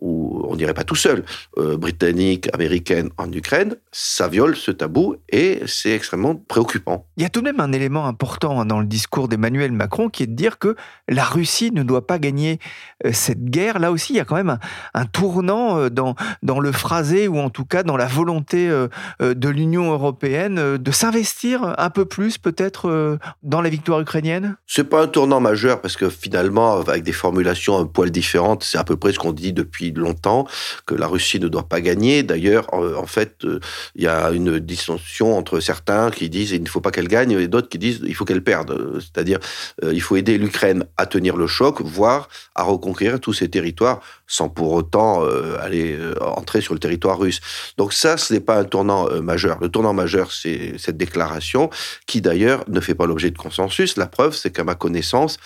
ou 0.00 0.42
on 0.48 0.56
dirait 0.56 0.74
pas 0.74 0.84
tout 0.84 0.96
seul, 0.96 1.24
euh, 1.58 1.76
britannique, 1.76 2.48
américaine 2.54 3.10
en 3.18 3.30
Ukraine, 3.32 3.76
ça 3.92 4.28
viole 4.28 4.56
ce 4.56 4.70
tabou 4.70 5.16
et 5.28 5.60
c'est 5.66 5.92
extrêmement 5.92 6.34
préoccupant. 6.34 7.06
Il 7.16 7.22
y 7.22 7.26
a 7.26 7.28
tout 7.28 7.40
de 7.40 7.44
même 7.44 7.60
un 7.60 7.72
élément 7.72 8.06
important 8.06 8.60
hein, 8.60 8.66
dans 8.66 8.80
le 8.80 8.86
discours 8.86 9.28
d'Emmanuel 9.28 9.72
Macron 9.72 10.08
qui 10.08 10.22
est 10.22 10.26
de 10.26 10.34
dire 10.34 10.58
que 10.58 10.76
la 11.08 11.24
Russie 11.24 11.70
ne 11.72 11.82
doit 11.82 12.06
pas 12.06 12.18
gagner 12.18 12.58
euh, 13.04 13.10
cette 13.12 13.44
guerre. 13.44 13.78
Là 13.78 13.92
aussi, 13.92 14.12
il 14.14 14.16
y 14.16 14.20
a 14.20 14.24
quand 14.24 14.36
même 14.36 14.58
un, 14.94 15.04
tournant 15.04 15.78
euh, 15.78 15.90
dans, 15.90 16.14
dans 16.42 16.60
le 16.60 16.72
phrasé 16.72 17.28
ou 17.28 17.38
en 17.38 17.50
tout 17.50 17.64
cas 17.64 17.82
dans 17.82 17.96
la 17.96 18.06
volonté 18.06 18.68
de 19.20 19.48
l'Union 19.48 19.92
européenne 19.92 20.76
de 20.76 20.90
s'investir 20.90 21.74
un 21.78 21.90
peu 21.90 22.04
plus 22.04 22.38
peut-être 22.38 23.18
dans 23.42 23.60
la 23.60 23.68
victoire 23.68 24.00
ukrainienne. 24.00 24.56
C'est 24.66 24.84
pas 24.84 25.02
un 25.02 25.08
tournant 25.08 25.40
majeur 25.40 25.80
parce 25.80 25.96
que 25.96 26.08
finalement, 26.08 26.78
avec 26.80 27.02
des 27.02 27.12
formulations 27.12 27.78
un 27.78 27.86
poil 27.86 28.10
différentes, 28.10 28.64
c'est 28.64 28.78
à 28.78 28.84
peu 28.84 28.96
près 28.96 29.12
ce 29.12 29.18
qu'on 29.18 29.32
dit 29.32 29.52
depuis 29.52 29.89
longtemps 29.98 30.46
que 30.86 30.94
la 30.94 31.06
Russie 31.06 31.40
ne 31.40 31.48
doit 31.48 31.68
pas 31.68 31.80
gagner. 31.80 32.22
D'ailleurs, 32.22 32.72
euh, 32.74 32.96
en 32.96 33.06
fait, 33.06 33.44
euh, 33.44 33.60
il 33.94 34.02
y 34.02 34.06
a 34.06 34.30
une 34.30 34.58
distinction 34.58 35.36
entre 35.36 35.60
certains 35.60 36.10
qui 36.10 36.28
disent 36.28 36.52
il 36.52 36.62
ne 36.62 36.68
faut 36.68 36.80
pas 36.80 36.90
qu'elle 36.90 37.08
gagne 37.08 37.32
et 37.32 37.48
d'autres 37.48 37.68
qui 37.68 37.78
disent 37.78 38.00
il 38.06 38.14
faut 38.14 38.24
qu'elle 38.24 38.42
perde. 38.42 39.00
C'est-à-dire, 39.00 39.38
euh, 39.84 39.92
il 39.92 40.00
faut 40.00 40.16
aider 40.16 40.38
l'Ukraine 40.38 40.84
à 40.96 41.06
tenir 41.06 41.36
le 41.36 41.46
choc, 41.46 41.80
voire 41.80 42.28
à 42.54 42.62
reconquérir 42.62 43.20
tous 43.20 43.32
ses 43.32 43.48
territoires 43.48 44.00
sans 44.26 44.48
pour 44.48 44.72
autant 44.72 45.24
aller 45.60 45.98
entrer 46.20 46.60
sur 46.60 46.72
le 46.72 46.78
territoire 46.78 47.18
russe. 47.18 47.40
Donc 47.78 47.92
ça, 47.92 48.16
ce 48.16 48.32
n'est 48.32 48.40
pas 48.40 48.58
un 48.58 48.64
tournant 48.64 49.08
majeur. 49.20 49.58
Le 49.60 49.68
tournant 49.68 49.92
majeur, 49.92 50.30
c'est 50.30 50.74
cette 50.78 50.96
déclaration 50.96 51.68
qui 52.06 52.20
d'ailleurs 52.20 52.64
ne 52.68 52.78
fait 52.80 52.94
pas 52.94 53.06
l'objet 53.06 53.30
de 53.30 53.38
consensus. 53.38 53.96
La 53.96 54.06
preuve, 54.06 54.36
c'est 54.36 54.50
qu'à 54.50 54.62
ma 54.62 54.76
connaissance, 54.76 55.38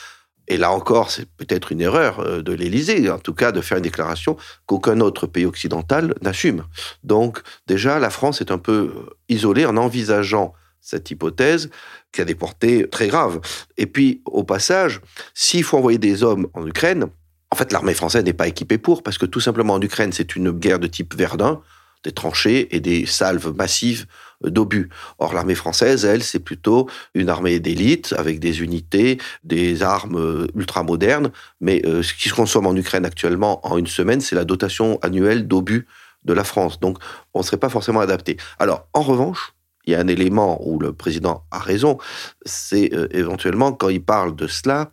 et 0.49 0.57
là 0.57 0.71
encore, 0.73 1.11
c'est 1.11 1.27
peut-être 1.37 1.73
une 1.73 1.81
erreur 1.81 2.21
euh, 2.21 2.43
de 2.43 2.53
l'Élysée, 2.53 3.11
en 3.11 3.19
tout 3.19 3.35
cas 3.35 3.53
de 3.53 3.61
faire 3.61 3.79
une 3.79 3.85
déclaration 3.85 4.37
qu'aucun 4.67 5.01
autre 5.01 5.27
pays 5.27 5.47
occidental 5.47 6.15
n'assume. 6.23 6.65
Donc 7.03 7.41
déjà, 7.67 7.99
la 7.99 8.11
France 8.11 8.41
est 8.41 8.51
un 8.51 8.59
peu 8.59 8.93
isolée 9.29 9.67
en 9.67 9.77
envisageant 9.77 10.53
cette 10.81 11.11
hypothèse 11.11 11.71
qui 12.13 12.21
a 12.21 12.25
des 12.25 12.35
portées 12.35 12.89
très 12.89 13.09
graves. 13.09 13.41
Et 13.79 13.87
puis, 13.87 14.21
au 14.27 14.45
passage, 14.45 15.01
s'il 15.33 15.65
faut 15.65 15.79
envoyer 15.79 15.99
des 15.99 16.23
hommes 16.23 16.47
en 16.53 16.67
Ukraine, 16.67 17.07
en 17.51 17.57
fait, 17.57 17.73
l'armée 17.73 17.95
française 17.95 18.25
n'est 18.25 18.35
pas 18.35 18.49
équipée 18.49 18.79
pour, 18.79 19.03
parce 19.03 19.17
que 19.17 19.27
tout 19.27 19.41
simplement 19.41 19.75
en 19.75 19.81
Ukraine, 19.81 20.13
c'est 20.13 20.37
une 20.37 20.51
guerre 20.51 20.79
de 20.79 20.87
type 20.87 21.15
Verdun, 21.15 21.63
des 22.03 22.13
tranchées 22.13 22.75
et 22.77 22.81
des 22.81 23.07
salves 23.07 23.55
massives 23.57 24.07
d'obus. 24.45 24.89
Or, 25.19 25.35
l'armée 25.35 25.55
française, 25.55 26.05
elle, 26.05 26.23
c'est 26.23 26.39
plutôt 26.39 26.89
une 27.15 27.29
armée 27.29 27.61
d'élite 27.61 28.15
avec 28.17 28.41
des 28.41 28.63
unités, 28.63 29.19
des 29.43 29.83
armes 29.83 30.19
euh, 30.19 30.47
ultra 30.55 30.83
modernes. 30.83 31.31
Mais 31.61 31.83
euh, 31.87 32.03
ce 32.03 32.15
qui 32.15 32.29
se 32.29 32.35
consomme 32.35 32.67
en 32.67 32.75
Ukraine 32.75 33.05
actuellement 33.05 33.67
en 33.67 33.79
une 33.79 33.87
semaine, 33.87 34.21
c'est 34.21 34.37
la 34.37 34.45
dotation 34.45 34.99
annuelle 35.03 35.47
d'obus 35.47 35.87
de 36.25 36.33
la 36.33 36.45
France. 36.45 36.81
Donc, 36.81 36.99
on 37.35 37.41
ne 37.41 37.45
serait 37.45 37.59
pas 37.59 37.69
forcément 37.69 38.01
adapté. 38.01 38.37
Alors, 38.59 38.89
en 38.95 39.03
revanche, 39.03 39.55
il 39.87 39.93
y 39.93 39.97
a 39.97 40.01
un 40.01 40.09
élément 40.09 40.67
où 40.67 40.79
le 40.79 40.93
président 40.93 41.45
a 41.51 41.59
raison, 41.59 41.99
c'est 42.45 42.95
euh, 42.95 43.09
éventuellement 43.11 43.73
quand 43.73 43.91
il 43.91 44.03
parle 44.03 44.35
de 44.35 44.47
cela, 44.47 44.93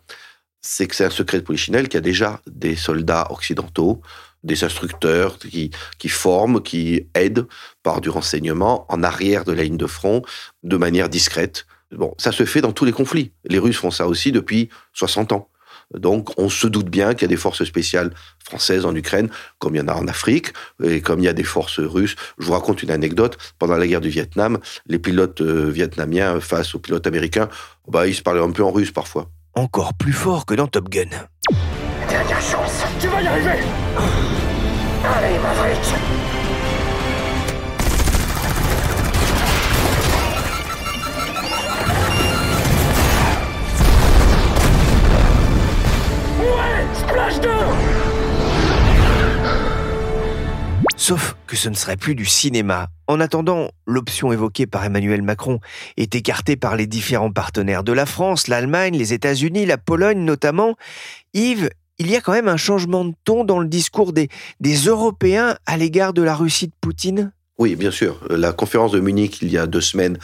c'est 0.60 0.86
que 0.86 0.94
c'est 0.94 1.04
un 1.04 1.10
secret 1.10 1.38
de 1.38 1.44
Polichinelle 1.44 1.88
qu'il 1.88 1.94
y 1.94 1.98
a 1.98 2.02
déjà 2.02 2.40
des 2.46 2.76
soldats 2.76 3.26
occidentaux 3.30 4.00
des 4.42 4.64
instructeurs 4.64 5.38
qui, 5.38 5.70
qui 5.98 6.08
forment, 6.08 6.62
qui 6.62 7.06
aident 7.14 7.46
par 7.82 8.00
du 8.00 8.10
renseignement 8.10 8.86
en 8.88 9.02
arrière 9.02 9.44
de 9.44 9.52
la 9.52 9.64
ligne 9.64 9.76
de 9.76 9.86
front 9.86 10.22
de 10.62 10.76
manière 10.76 11.08
discrète. 11.08 11.66
Bon, 11.92 12.14
ça 12.18 12.32
se 12.32 12.44
fait 12.44 12.60
dans 12.60 12.72
tous 12.72 12.84
les 12.84 12.92
conflits. 12.92 13.32
Les 13.44 13.58
Russes 13.58 13.76
font 13.76 13.90
ça 13.90 14.06
aussi 14.06 14.32
depuis 14.32 14.70
60 14.94 15.32
ans. 15.32 15.48
Donc, 15.94 16.30
on 16.38 16.48
se 16.48 16.66
doute 16.66 16.88
bien 16.88 17.12
qu'il 17.12 17.22
y 17.22 17.24
a 17.26 17.28
des 17.28 17.36
forces 17.36 17.64
spéciales 17.64 18.14
françaises 18.42 18.86
en 18.86 18.94
Ukraine, 18.94 19.28
comme 19.58 19.74
il 19.74 19.78
y 19.78 19.80
en 19.82 19.88
a 19.88 19.94
en 19.94 20.08
Afrique, 20.08 20.52
et 20.82 21.00
comme 21.02 21.20
il 21.20 21.24
y 21.24 21.28
a 21.28 21.34
des 21.34 21.44
forces 21.44 21.80
russes. 21.80 22.16
Je 22.38 22.46
vous 22.46 22.52
raconte 22.52 22.82
une 22.82 22.90
anecdote. 22.90 23.36
Pendant 23.58 23.76
la 23.76 23.86
guerre 23.86 24.00
du 24.00 24.08
Vietnam, 24.08 24.58
les 24.86 24.98
pilotes 24.98 25.40
euh, 25.42 25.70
vietnamiens 25.70 26.40
face 26.40 26.74
aux 26.74 26.78
pilotes 26.78 27.06
américains, 27.06 27.48
bah, 27.88 28.06
ils 28.06 28.14
se 28.14 28.22
parlaient 28.22 28.40
un 28.40 28.52
peu 28.52 28.64
en 28.64 28.70
russe 28.70 28.90
parfois. 28.90 29.30
Encore 29.54 29.92
plus 29.94 30.14
fort 30.14 30.46
que 30.46 30.54
dans 30.54 30.66
Top 30.66 30.88
Gun. 30.88 31.10
Dernière 32.08 32.40
chance, 32.40 32.84
tu 33.00 33.08
vas 33.08 33.20
y 33.20 33.26
arriver 33.26 33.58
Allez, 35.04 35.38
Maverick 35.38 35.78
Ouais 46.40 46.86
Splash 46.94 47.40
2 47.40 47.48
Sauf 50.96 51.34
que 51.48 51.56
ce 51.56 51.68
ne 51.68 51.74
serait 51.74 51.96
plus 51.96 52.14
du 52.14 52.24
cinéma. 52.24 52.86
En 53.08 53.18
attendant, 53.18 53.70
l'option 53.86 54.32
évoquée 54.32 54.66
par 54.66 54.84
Emmanuel 54.84 55.20
Macron 55.20 55.58
est 55.96 56.14
écartée 56.14 56.54
par 56.54 56.76
les 56.76 56.86
différents 56.86 57.32
partenaires 57.32 57.82
de 57.82 57.92
la 57.92 58.06
France, 58.06 58.46
l'Allemagne, 58.46 58.96
les 58.96 59.12
États-Unis, 59.12 59.66
la 59.66 59.78
Pologne 59.78 60.24
notamment. 60.24 60.76
Yves, 61.34 61.70
il 62.02 62.10
y 62.10 62.16
a 62.16 62.20
quand 62.20 62.32
même 62.32 62.48
un 62.48 62.56
changement 62.56 63.04
de 63.04 63.14
ton 63.24 63.44
dans 63.44 63.60
le 63.60 63.68
discours 63.68 64.12
des, 64.12 64.28
Européens 64.86 65.56
à 65.66 65.76
l'égard 65.76 66.12
de 66.12 66.22
la 66.22 66.34
Russie 66.34 66.66
de 66.66 66.72
Poutine? 66.80 67.32
Oui, 67.58 67.76
bien 67.76 67.92
sûr. 67.92 68.18
La 68.28 68.52
conférence 68.52 68.90
de 68.90 68.98
Munich, 68.98 69.38
il 69.40 69.52
y 69.52 69.56
a 69.56 69.68
deux 69.68 69.80
semaines, 69.80 70.18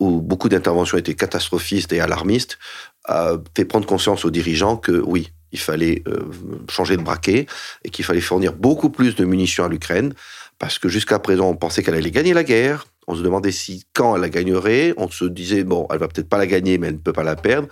où 0.00 0.22
beaucoup 0.22 0.48
d'interventions 0.48 0.96
étaient 0.96 1.14
catastrophistes 1.14 1.92
et 1.92 2.00
alarmistes, 2.00 2.58
a 3.04 3.32
fait 3.54 3.66
prendre 3.66 3.86
conscience 3.86 4.24
aux 4.24 4.30
dirigeants 4.30 4.78
que 4.78 4.92
oui, 4.92 5.30
il 5.52 5.58
fallait 5.58 6.02
euh, 6.08 6.30
changer 6.70 6.96
de 6.96 7.02
braquet 7.02 7.46
et 7.84 7.90
qu'il 7.90 8.06
fallait 8.06 8.22
fournir 8.22 8.54
beaucoup 8.54 8.88
plus 8.88 9.14
de 9.14 9.24
munitions 9.26 9.64
à 9.64 9.68
l'Ukraine, 9.68 10.14
parce 10.58 10.78
que 10.78 10.88
jusqu'à 10.88 11.18
présent, 11.18 11.50
on 11.50 11.56
pensait 11.56 11.82
qu'elle 11.82 11.94
allait 11.94 12.10
gagner 12.10 12.32
la 12.32 12.44
guerre. 12.44 12.86
On 13.06 13.14
se 13.14 13.22
demandait 13.22 13.52
si, 13.52 13.84
quand 13.92 14.14
elle 14.14 14.22
la 14.22 14.30
gagnerait. 14.30 14.94
On 14.96 15.10
se 15.10 15.26
disait, 15.26 15.64
bon, 15.64 15.86
elle 15.90 15.98
va 15.98 16.08
peut-être 16.08 16.28
pas 16.28 16.38
la 16.38 16.46
gagner, 16.46 16.78
mais 16.78 16.86
elle 16.86 16.94
ne 16.94 16.98
peut 16.98 17.12
pas 17.12 17.22
la 17.22 17.36
perdre. 17.36 17.68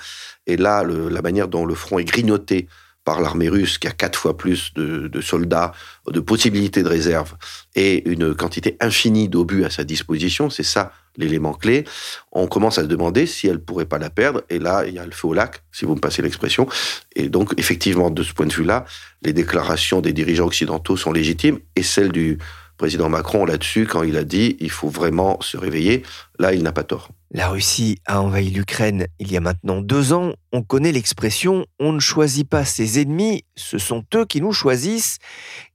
Et 0.46 0.58
là, 0.58 0.84
la 0.84 1.22
manière 1.22 1.48
dont 1.48 1.64
le 1.64 1.74
front 1.74 1.98
est 1.98 2.04
grignoté 2.04 2.68
par 3.06 3.20
l'armée 3.20 3.48
russe 3.48 3.78
qui 3.78 3.86
a 3.86 3.92
quatre 3.92 4.18
fois 4.18 4.36
plus 4.36 4.74
de, 4.74 5.20
soldats, 5.20 5.72
de 6.10 6.18
possibilités 6.18 6.82
de 6.82 6.88
réserve 6.88 7.36
et 7.76 8.06
une 8.10 8.34
quantité 8.34 8.76
infinie 8.80 9.28
d'obus 9.28 9.64
à 9.64 9.70
sa 9.70 9.84
disposition, 9.84 10.50
c'est 10.50 10.64
ça 10.64 10.92
l'élément 11.16 11.54
clé. 11.54 11.84
On 12.32 12.48
commence 12.48 12.78
à 12.78 12.82
se 12.82 12.88
demander 12.88 13.26
si 13.26 13.46
elle 13.46 13.60
pourrait 13.60 13.86
pas 13.86 13.98
la 13.98 14.10
perdre. 14.10 14.42
Et 14.50 14.58
là, 14.58 14.84
il 14.86 14.94
y 14.94 14.98
a 14.98 15.06
le 15.06 15.12
feu 15.12 15.28
au 15.28 15.34
lac, 15.34 15.62
si 15.70 15.84
vous 15.84 15.94
me 15.94 16.00
passez 16.00 16.20
l'expression. 16.20 16.68
Et 17.14 17.28
donc, 17.28 17.54
effectivement, 17.56 18.10
de 18.10 18.24
ce 18.24 18.34
point 18.34 18.46
de 18.46 18.52
vue-là, 18.52 18.84
les 19.22 19.32
déclarations 19.32 20.00
des 20.00 20.12
dirigeants 20.12 20.46
occidentaux 20.46 20.96
sont 20.96 21.12
légitimes 21.12 21.60
et 21.76 21.84
celles 21.84 22.10
du 22.10 22.38
président 22.76 23.08
Macron 23.08 23.44
là-dessus, 23.44 23.86
quand 23.86 24.02
il 24.02 24.16
a 24.16 24.24
dit 24.24 24.56
il 24.60 24.70
faut 24.70 24.88
vraiment 24.88 25.38
se 25.40 25.56
réveiller, 25.56 26.02
là, 26.38 26.52
il 26.52 26.62
n'a 26.62 26.72
pas 26.72 26.84
tort. 26.84 27.08
La 27.32 27.48
Russie 27.48 27.98
a 28.06 28.22
envahi 28.22 28.50
l'Ukraine 28.50 29.06
il 29.18 29.30
y 29.30 29.36
a 29.36 29.40
maintenant 29.40 29.80
deux 29.80 30.12
ans. 30.12 30.32
On 30.52 30.62
connaît 30.62 30.92
l'expression 30.92 31.66
on 31.78 31.92
ne 31.92 32.00
choisit 32.00 32.48
pas 32.48 32.64
ses 32.64 33.00
ennemis, 33.00 33.44
ce 33.56 33.78
sont 33.78 34.04
eux 34.14 34.24
qui 34.24 34.40
nous 34.40 34.52
choisissent. 34.52 35.18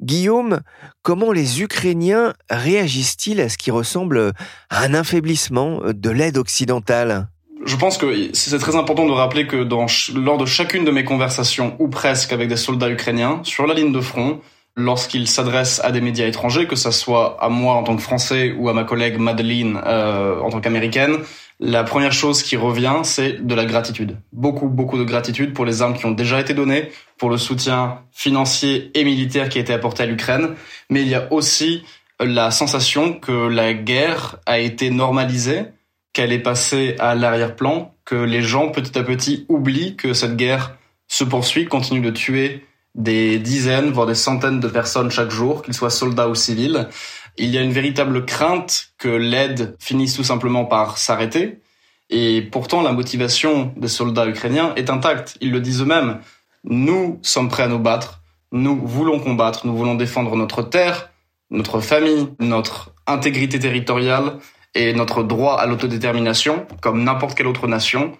Guillaume, 0.01 0.61
comment 1.01 1.31
les 1.31 1.61
Ukrainiens 1.61 2.33
réagissent-ils 2.49 3.41
à 3.41 3.49
ce 3.49 3.57
qui 3.57 3.71
ressemble 3.71 4.33
à 4.69 4.83
un 4.83 4.93
affaiblissement 4.93 5.81
de 5.85 6.09
l'aide 6.09 6.37
occidentale? 6.37 7.27
Je 7.63 7.75
pense 7.75 7.97
que 7.97 8.31
c'est 8.33 8.57
très 8.57 8.75
important 8.75 9.05
de 9.05 9.11
rappeler 9.11 9.45
que 9.45 9.63
dans, 9.63 9.85
lors 10.15 10.37
de 10.37 10.45
chacune 10.45 10.83
de 10.83 10.91
mes 10.91 11.03
conversations, 11.03 11.75
ou 11.79 11.89
presque 11.89 12.33
avec 12.33 12.49
des 12.49 12.57
soldats 12.57 12.89
ukrainiens, 12.89 13.41
sur 13.43 13.67
la 13.67 13.75
ligne 13.75 13.91
de 13.91 14.01
front, 14.01 14.41
lorsqu'ils 14.83 15.27
s'adressent 15.27 15.81
à 15.83 15.91
des 15.91 16.01
médias 16.01 16.27
étrangers, 16.27 16.67
que 16.67 16.75
ce 16.75 16.91
soit 16.91 17.37
à 17.41 17.49
moi 17.49 17.75
en 17.75 17.83
tant 17.83 17.95
que 17.95 18.01
Français 18.01 18.53
ou 18.57 18.69
à 18.69 18.73
ma 18.73 18.83
collègue 18.83 19.17
Madeleine 19.17 19.79
euh, 19.85 20.39
en 20.39 20.49
tant 20.49 20.61
qu'Américaine, 20.61 21.17
la 21.59 21.83
première 21.83 22.11
chose 22.11 22.41
qui 22.41 22.57
revient, 22.57 23.01
c'est 23.03 23.45
de 23.45 23.53
la 23.53 23.65
gratitude. 23.65 24.17
Beaucoup, 24.33 24.67
beaucoup 24.67 24.97
de 24.97 25.03
gratitude 25.03 25.53
pour 25.53 25.63
les 25.63 25.83
armes 25.83 25.95
qui 25.95 26.05
ont 26.07 26.11
déjà 26.11 26.39
été 26.39 26.55
données, 26.55 26.89
pour 27.17 27.29
le 27.29 27.37
soutien 27.37 27.99
financier 28.11 28.89
et 28.95 29.03
militaire 29.03 29.47
qui 29.47 29.59
a 29.59 29.61
été 29.61 29.71
apporté 29.71 30.01
à 30.01 30.07
l'Ukraine. 30.07 30.55
Mais 30.89 31.03
il 31.03 31.07
y 31.07 31.15
a 31.15 31.31
aussi 31.31 31.83
la 32.19 32.49
sensation 32.49 33.13
que 33.13 33.47
la 33.47 33.73
guerre 33.73 34.37
a 34.47 34.57
été 34.57 34.89
normalisée, 34.89 35.65
qu'elle 36.13 36.31
est 36.31 36.39
passée 36.39 36.95
à 36.99 37.13
l'arrière-plan 37.13 37.93
que 38.05 38.15
les 38.15 38.41
gens 38.41 38.69
petit 38.69 38.97
à 38.97 39.03
petit 39.03 39.45
oublient 39.47 39.95
que 39.95 40.13
cette 40.13 40.35
guerre 40.35 40.77
se 41.07 41.23
poursuit, 41.23 41.65
continue 41.65 42.01
de 42.01 42.09
tuer 42.09 42.65
des 42.95 43.39
dizaines, 43.39 43.91
voire 43.91 44.07
des 44.07 44.15
centaines 44.15 44.59
de 44.59 44.67
personnes 44.67 45.11
chaque 45.11 45.31
jour, 45.31 45.61
qu'ils 45.61 45.73
soient 45.73 45.89
soldats 45.89 46.27
ou 46.27 46.35
civils. 46.35 46.89
Il 47.37 47.49
y 47.49 47.57
a 47.57 47.61
une 47.61 47.71
véritable 47.71 48.25
crainte 48.25 48.93
que 48.97 49.07
l'aide 49.07 49.75
finisse 49.79 50.15
tout 50.15 50.23
simplement 50.23 50.65
par 50.65 50.97
s'arrêter. 50.97 51.59
Et 52.09 52.41
pourtant, 52.41 52.81
la 52.81 52.91
motivation 52.91 53.73
des 53.77 53.87
soldats 53.87 54.27
ukrainiens 54.27 54.73
est 54.75 54.89
intacte. 54.89 55.37
Ils 55.39 55.51
le 55.51 55.61
disent 55.61 55.81
eux-mêmes. 55.81 56.19
Nous 56.65 57.19
sommes 57.21 57.47
prêts 57.47 57.63
à 57.63 57.67
nous 57.67 57.79
battre. 57.79 58.21
Nous 58.51 58.85
voulons 58.85 59.19
combattre. 59.19 59.65
Nous 59.65 59.75
voulons 59.75 59.95
défendre 59.95 60.35
notre 60.35 60.61
terre, 60.61 61.09
notre 61.49 61.79
famille, 61.79 62.27
notre 62.39 62.93
intégrité 63.07 63.59
territoriale 63.59 64.39
et 64.75 64.93
notre 64.93 65.23
droit 65.23 65.55
à 65.55 65.65
l'autodétermination, 65.65 66.67
comme 66.81 67.03
n'importe 67.03 67.35
quelle 67.37 67.47
autre 67.47 67.67
nation. 67.67 68.11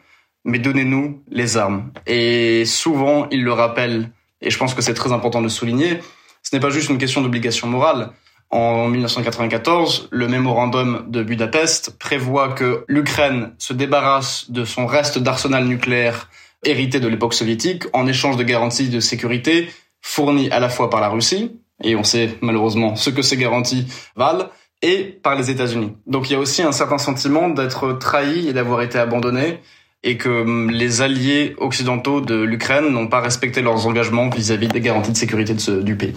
Mais 0.46 0.58
donnez-nous 0.58 1.22
les 1.30 1.58
armes. 1.58 1.92
Et 2.08 2.64
souvent, 2.66 3.28
ils 3.30 3.44
le 3.44 3.52
rappellent 3.52 4.10
et 4.42 4.50
je 4.50 4.58
pense 4.58 4.74
que 4.74 4.82
c'est 4.82 4.94
très 4.94 5.12
important 5.12 5.42
de 5.42 5.48
souligner, 5.48 6.00
ce 6.44 6.56
n'est 6.56 6.60
pas 6.60 6.70
juste 6.70 6.90
une 6.90 6.98
question 6.98 7.22
d'obligation 7.22 7.68
morale. 7.68 8.12
En 8.50 8.90
1994, 8.90 10.10
le 10.12 10.28
mémorandum 10.28 11.06
de 11.08 11.24
Budapest 11.24 11.98
prévoit 11.98 12.50
que 12.50 12.84
l'Ukraine 12.88 13.54
se 13.58 13.72
débarrasse 13.72 14.52
de 14.52 14.66
son 14.66 14.86
reste 14.86 15.20
d'arsenal 15.20 15.66
nucléaire 15.66 16.30
hérité 16.66 17.00
de 17.00 17.08
l'époque 17.08 17.34
soviétique 17.34 17.84
en 17.94 18.08
échange 18.08 18.38
de 18.38 18.44
garanties 18.44 18.90
de 18.90 19.00
sécurité 19.00 19.70
fournies 20.02 20.50
à 20.52 20.60
la 20.60 20.70
fois 20.70 20.90
par 20.90 21.00
la 21.00 21.10
Russie, 21.10 21.60
et 21.84 21.96
on 21.96 22.04
sait 22.04 22.38
malheureusement 22.42 22.96
ce 22.96 23.10
que 23.10 23.22
ces 23.22 23.38
garanties 23.38 23.88
valent, 24.16 24.50
et 24.82 25.04
par 25.04 25.36
les 25.36 25.52
États-Unis. 25.52 25.94
Donc 26.08 26.30
il 26.30 26.34
y 26.34 26.36
a 26.36 26.40
aussi 26.40 26.64
un 26.64 26.72
certain 26.72 26.98
sentiment 26.98 27.50
d'être 27.50 27.94
trahi 27.94 28.48
et 28.48 28.54
d'avoir 28.54 28.82
été 28.82 28.98
abandonné, 28.98 29.60
et 30.04 30.18
que 30.18 30.30
hum, 30.30 30.70
les 30.72 31.02
alliés 31.02 31.56
occidentaux 31.58 32.22
de 32.22 32.36
l'Ukraine 32.36 32.90
n'ont 32.90 33.08
pas 33.08 33.22
respecté 33.22 33.62
leurs 33.62 33.88
engagements 33.88 34.30
vis-à-vis 34.30 34.68
des 34.68 34.82
garanties 34.82 35.12
de 35.12 35.18
sécurité 35.18 35.54
du 35.82 35.96
pays. 35.96 36.16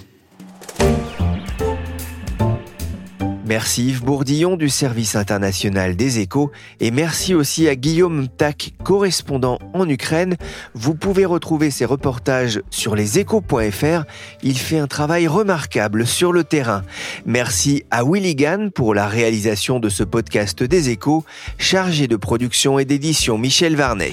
Merci 3.46 3.88
Yves 3.88 4.02
Bourdillon 4.02 4.56
du 4.56 4.70
service 4.70 5.16
international 5.16 5.96
des 5.96 6.18
échos 6.18 6.50
et 6.80 6.90
merci 6.90 7.34
aussi 7.34 7.68
à 7.68 7.76
Guillaume 7.76 8.26
Tac, 8.28 8.72
correspondant 8.82 9.58
en 9.74 9.86
Ukraine. 9.86 10.36
Vous 10.74 10.94
pouvez 10.94 11.26
retrouver 11.26 11.70
ses 11.70 11.84
reportages 11.84 12.62
sur 12.70 12.96
leséchos.fr. 12.96 14.04
Il 14.42 14.58
fait 14.58 14.78
un 14.78 14.86
travail 14.86 15.26
remarquable 15.26 16.06
sur 16.06 16.32
le 16.32 16.42
terrain. 16.42 16.82
Merci 17.26 17.84
à 17.90 18.02
Willy 18.02 18.34
pour 18.74 18.94
la 18.94 19.06
réalisation 19.06 19.78
de 19.78 19.90
ce 19.90 20.04
podcast 20.04 20.62
des 20.62 20.88
échos, 20.88 21.24
chargé 21.58 22.08
de 22.08 22.16
production 22.16 22.78
et 22.78 22.86
d'édition 22.86 23.36
Michel 23.36 23.76
Varnet. 23.76 24.12